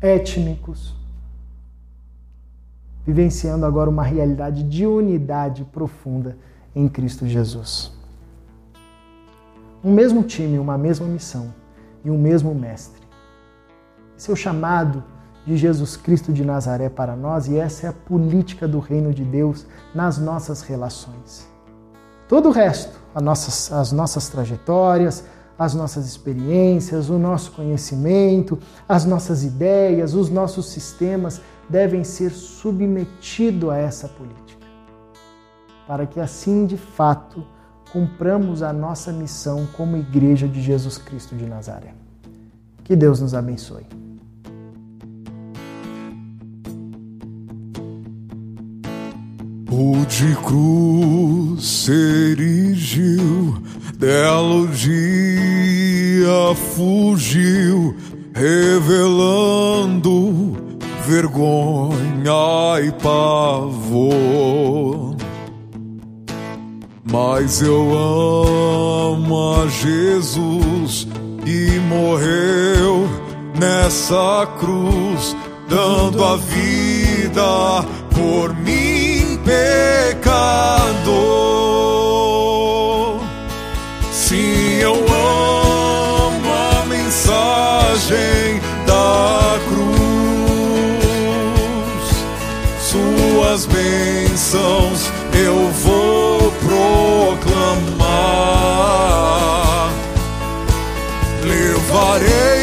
étnicos. 0.00 0.92
Vivenciando 3.06 3.64
agora 3.64 3.88
uma 3.88 4.02
realidade 4.02 4.64
de 4.64 4.84
unidade 4.86 5.64
profunda 5.66 6.36
em 6.74 6.88
Cristo 6.88 7.26
Jesus. 7.26 7.92
Um 9.82 9.92
mesmo 9.92 10.22
time, 10.22 10.58
uma 10.58 10.76
mesma 10.76 11.06
missão 11.06 11.52
e 12.04 12.10
um 12.10 12.18
mesmo 12.18 12.54
mestre. 12.54 13.00
Esse 14.16 14.30
é 14.30 14.32
o 14.32 14.36
chamado 14.36 15.02
de 15.46 15.56
Jesus 15.56 15.96
Cristo 15.96 16.32
de 16.32 16.44
Nazaré 16.44 16.88
para 16.88 17.16
nós 17.16 17.48
e 17.48 17.56
essa 17.56 17.86
é 17.86 17.90
a 17.90 17.92
política 17.92 18.68
do 18.68 18.78
reino 18.78 19.12
de 19.12 19.24
Deus 19.24 19.66
nas 19.94 20.18
nossas 20.18 20.60
relações. 20.60 21.48
Todo 22.28 22.50
o 22.50 22.52
resto, 22.52 22.96
as 23.14 23.22
nossas, 23.22 23.72
as 23.72 23.92
nossas 23.92 24.28
trajetórias, 24.28 25.24
as 25.58 25.74
nossas 25.74 26.06
experiências, 26.06 27.10
o 27.10 27.18
nosso 27.18 27.52
conhecimento, 27.52 28.58
as 28.88 29.04
nossas 29.04 29.42
ideias, 29.42 30.14
os 30.14 30.30
nossos 30.30 30.70
sistemas 30.70 31.40
devem 31.68 32.04
ser 32.04 32.30
submetidos 32.30 33.70
a 33.70 33.76
essa 33.76 34.08
política 34.08 34.49
para 35.90 36.06
que 36.06 36.20
assim 36.20 36.66
de 36.66 36.76
fato 36.76 37.44
cumpramos 37.92 38.62
a 38.62 38.72
nossa 38.72 39.12
missão 39.12 39.66
como 39.76 39.96
Igreja 39.96 40.46
de 40.46 40.62
Jesus 40.62 40.96
Cristo 40.96 41.34
de 41.34 41.44
Nazaré. 41.44 41.92
Que 42.84 42.94
Deus 42.94 43.20
nos 43.20 43.34
abençoe. 43.34 43.84
O 49.68 50.06
de 50.06 50.36
cruz 50.44 51.88
erigiu, 51.88 53.60
dela 53.98 54.60
o 54.60 54.68
dia 54.68 56.54
fugiu, 56.72 57.96
revelando 58.32 59.90
vergonha 61.04 62.80
e 62.80 62.92
pavor. 63.02 64.60
Mas 67.10 67.60
eu 67.60 67.92
amo 67.92 69.60
a 69.60 69.66
Jesus 69.66 71.08
e 71.44 71.80
morreu 71.80 73.08
nessa 73.58 74.46
cruz, 74.60 75.36
dando 75.68 76.24
a 76.24 76.36
vida 76.36 77.84
por 78.14 78.54
mim, 78.54 79.40
pecador. 79.44 80.20
Sim, 84.12 84.78
eu 84.80 84.94
amo 84.94 86.48
a 86.48 86.86
mensagem 86.86 88.60
da 88.86 89.58
cruz, 89.68 89.90
suas 92.78 93.66
bênçãos 93.66 95.10
eu 95.32 95.69
Levarei 102.10 102.59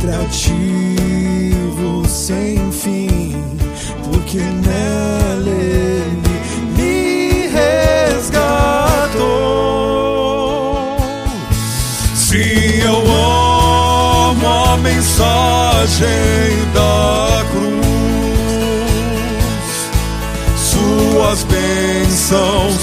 atrativo 0.00 1.92
sem 2.08 2.72
fim, 2.72 3.44
porque 4.02 4.38
nela 4.38 5.50
ele 5.50 6.40
me 6.74 7.48
resgatou. 7.48 8.56
Sim, 12.14 12.80
eu 12.82 12.96
amo 12.96 14.46
a 14.46 14.78
mensagem 14.78 16.08
da 16.72 17.44
cruz. 17.50 17.70
Suas 20.56 21.44
bênçãos 21.44 22.79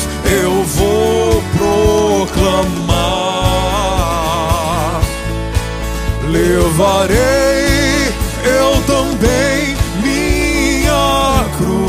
Levarei 6.77 8.13
eu 8.45 8.83
também 8.85 9.75
minha 10.03 11.43
cruz, 11.57 11.87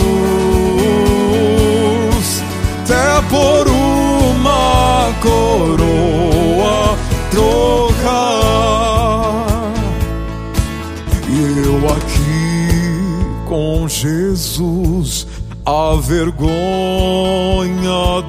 até 2.81 3.21
por 3.29 3.69
uma 3.69 5.13
coroa 5.21 6.97
trocar. 7.31 7.99
E 11.29 11.39
eu 11.67 11.77
aqui 11.91 12.73
com 13.47 13.87
Jesus, 13.87 15.27
a 15.67 15.97
vergonha 16.01 16.49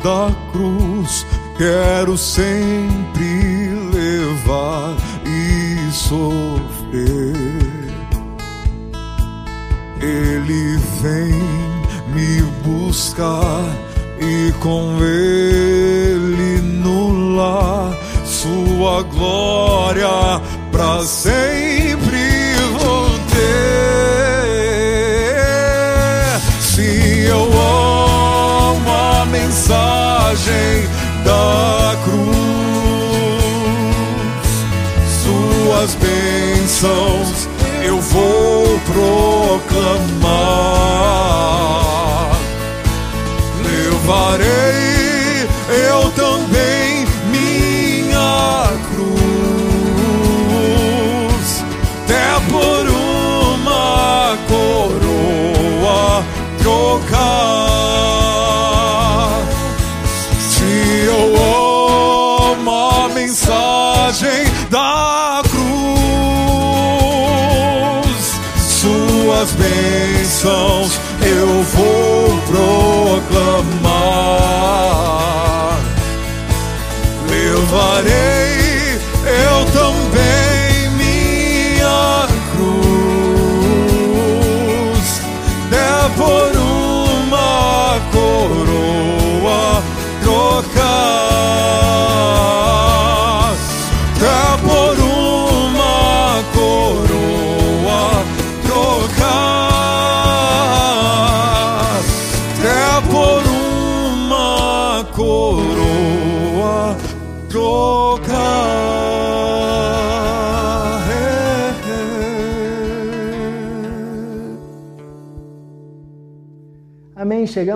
da 0.03 0.29
cruz, 0.51 1.25
quero 1.57 2.17
sempre 2.17 3.79
levar 3.93 4.97
e 5.25 5.89
sofrer. 5.93 6.48
Ele 10.01 10.77
vem 11.01 11.33
me 12.15 12.41
buscar 12.63 13.63
e 14.19 14.51
com 14.53 14.97
ele 15.03 16.61
no 16.61 17.35
lar 17.35 17.93
sua 18.25 19.03
glória 19.03 20.41
para 20.71 21.03
sempre 21.03 22.55
vou 22.79 23.09
ter. 23.31 23.49
Se 26.59 27.25
eu 27.27 27.43
amo 27.43 28.89
a 28.89 29.25
mensagem 29.25 30.89
da 31.23 31.95
cruz, 32.03 32.23
suas 35.21 35.93
bênçãos 35.95 36.38
eu 37.83 37.99
vou 37.99 38.79
proclamar. 38.85 39.58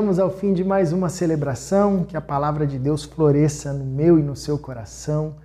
Chegamos 0.03 0.19
ao 0.19 0.29
fim 0.29 0.53
de 0.53 0.65
mais 0.65 0.91
uma 0.91 1.07
celebração. 1.07 2.03
Que 2.03 2.17
a 2.17 2.19
palavra 2.19 2.67
de 2.67 2.77
Deus 2.77 3.05
floresça 3.05 3.71
no 3.71 3.85
meu 3.85 4.19
e 4.19 4.21
no 4.21 4.35
seu 4.35 4.59
coração 4.59 5.35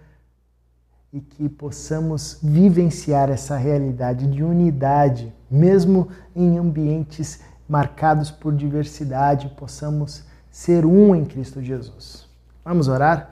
e 1.13 1.21
que 1.21 1.49
possamos 1.49 2.41
vivenciar 2.43 3.31
essa 3.31 3.57
realidade 3.57 4.27
de 4.27 4.43
unidade, 4.43 5.33
mesmo 5.49 6.09
em 6.35 6.59
ambientes 6.59 7.39
marcados 7.69 8.33
por 8.33 8.53
diversidade, 8.53 9.49
possamos 9.51 10.25
ser 10.51 10.85
um 10.85 11.15
em 11.15 11.25
Cristo 11.25 11.63
Jesus. 11.63 12.27
Vamos 12.65 12.89
orar? 12.89 13.31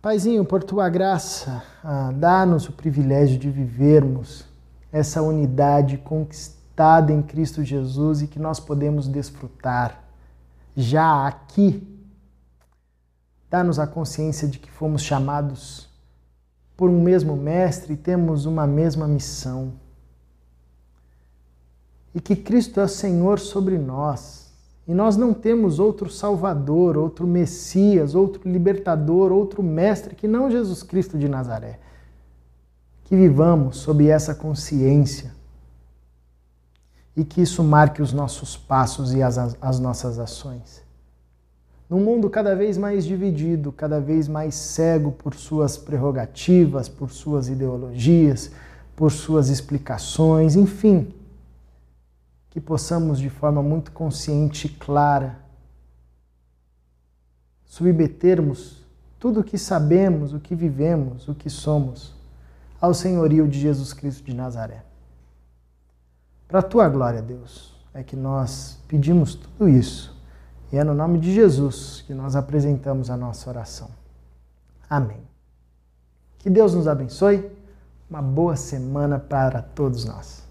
Paizinho, 0.00 0.46
por 0.46 0.64
tua 0.64 0.88
graça, 0.88 1.62
ah, 1.84 2.10
dá-nos 2.16 2.66
o 2.70 2.72
privilégio 2.72 3.38
de 3.38 3.50
vivermos 3.50 4.46
essa 4.90 5.20
unidade 5.20 5.98
conquistada 5.98 7.12
em 7.12 7.20
Cristo 7.20 7.62
Jesus 7.62 8.22
e 8.22 8.26
que 8.26 8.38
nós 8.38 8.58
podemos 8.58 9.06
desfrutar 9.06 10.07
já 10.80 11.26
aqui 11.26 11.98
Dá-nos 13.50 13.78
a 13.78 13.86
consciência 13.86 14.46
de 14.46 14.58
que 14.58 14.70
fomos 14.70 15.02
chamados 15.02 15.88
por 16.76 16.90
um 16.90 17.02
mesmo 17.02 17.34
Mestre 17.34 17.94
e 17.94 17.96
temos 17.96 18.44
uma 18.44 18.66
mesma 18.66 19.08
missão. 19.08 19.72
E 22.14 22.20
que 22.20 22.36
Cristo 22.36 22.78
é 22.80 22.84
o 22.84 22.88
Senhor 22.88 23.38
sobre 23.38 23.78
nós. 23.78 24.52
E 24.86 24.94
nós 24.94 25.16
não 25.16 25.32
temos 25.32 25.78
outro 25.78 26.10
Salvador, 26.10 26.96
outro 26.96 27.26
Messias, 27.26 28.14
outro 28.14 28.48
Libertador, 28.50 29.32
outro 29.32 29.62
Mestre 29.62 30.14
que 30.14 30.28
não 30.28 30.50
Jesus 30.50 30.82
Cristo 30.82 31.18
de 31.18 31.28
Nazaré. 31.28 31.78
Que 33.04 33.16
vivamos 33.16 33.78
sob 33.78 34.06
essa 34.06 34.34
consciência 34.34 35.37
e 37.18 37.24
que 37.24 37.42
isso 37.42 37.64
marque 37.64 38.00
os 38.00 38.12
nossos 38.12 38.56
passos 38.56 39.12
e 39.12 39.20
as, 39.20 39.36
as 39.60 39.80
nossas 39.80 40.20
ações. 40.20 40.84
Num 41.90 41.98
mundo 41.98 42.30
cada 42.30 42.54
vez 42.54 42.78
mais 42.78 43.04
dividido, 43.04 43.72
cada 43.72 44.00
vez 44.00 44.28
mais 44.28 44.54
cego 44.54 45.10
por 45.10 45.34
suas 45.34 45.76
prerrogativas, 45.76 46.88
por 46.88 47.10
suas 47.10 47.48
ideologias, 47.48 48.52
por 48.94 49.10
suas 49.10 49.48
explicações, 49.48 50.54
enfim, 50.54 51.12
que 52.50 52.60
possamos 52.60 53.18
de 53.18 53.28
forma 53.28 53.64
muito 53.64 53.90
consciente 53.90 54.68
e 54.68 54.70
clara 54.70 55.40
submetermos 57.64 58.86
tudo 59.18 59.40
o 59.40 59.44
que 59.44 59.58
sabemos, 59.58 60.32
o 60.32 60.38
que 60.38 60.54
vivemos, 60.54 61.26
o 61.26 61.34
que 61.34 61.50
somos, 61.50 62.14
ao 62.80 62.94
senhorio 62.94 63.48
de 63.48 63.58
Jesus 63.58 63.92
Cristo 63.92 64.22
de 64.22 64.34
Nazaré. 64.34 64.87
Para 66.48 66.60
a 66.60 66.62
tua 66.62 66.88
glória, 66.88 67.20
Deus, 67.20 67.74
é 67.92 68.02
que 68.02 68.16
nós 68.16 68.78
pedimos 68.88 69.34
tudo 69.34 69.68
isso. 69.68 70.16
E 70.72 70.78
é 70.78 70.82
no 70.82 70.94
nome 70.94 71.18
de 71.18 71.32
Jesus 71.34 72.02
que 72.06 72.14
nós 72.14 72.34
apresentamos 72.34 73.10
a 73.10 73.16
nossa 73.16 73.50
oração. 73.50 73.90
Amém. 74.88 75.20
Que 76.38 76.48
Deus 76.48 76.74
nos 76.74 76.88
abençoe. 76.88 77.50
Uma 78.08 78.22
boa 78.22 78.56
semana 78.56 79.18
para 79.18 79.60
todos 79.60 80.06
nós. 80.06 80.47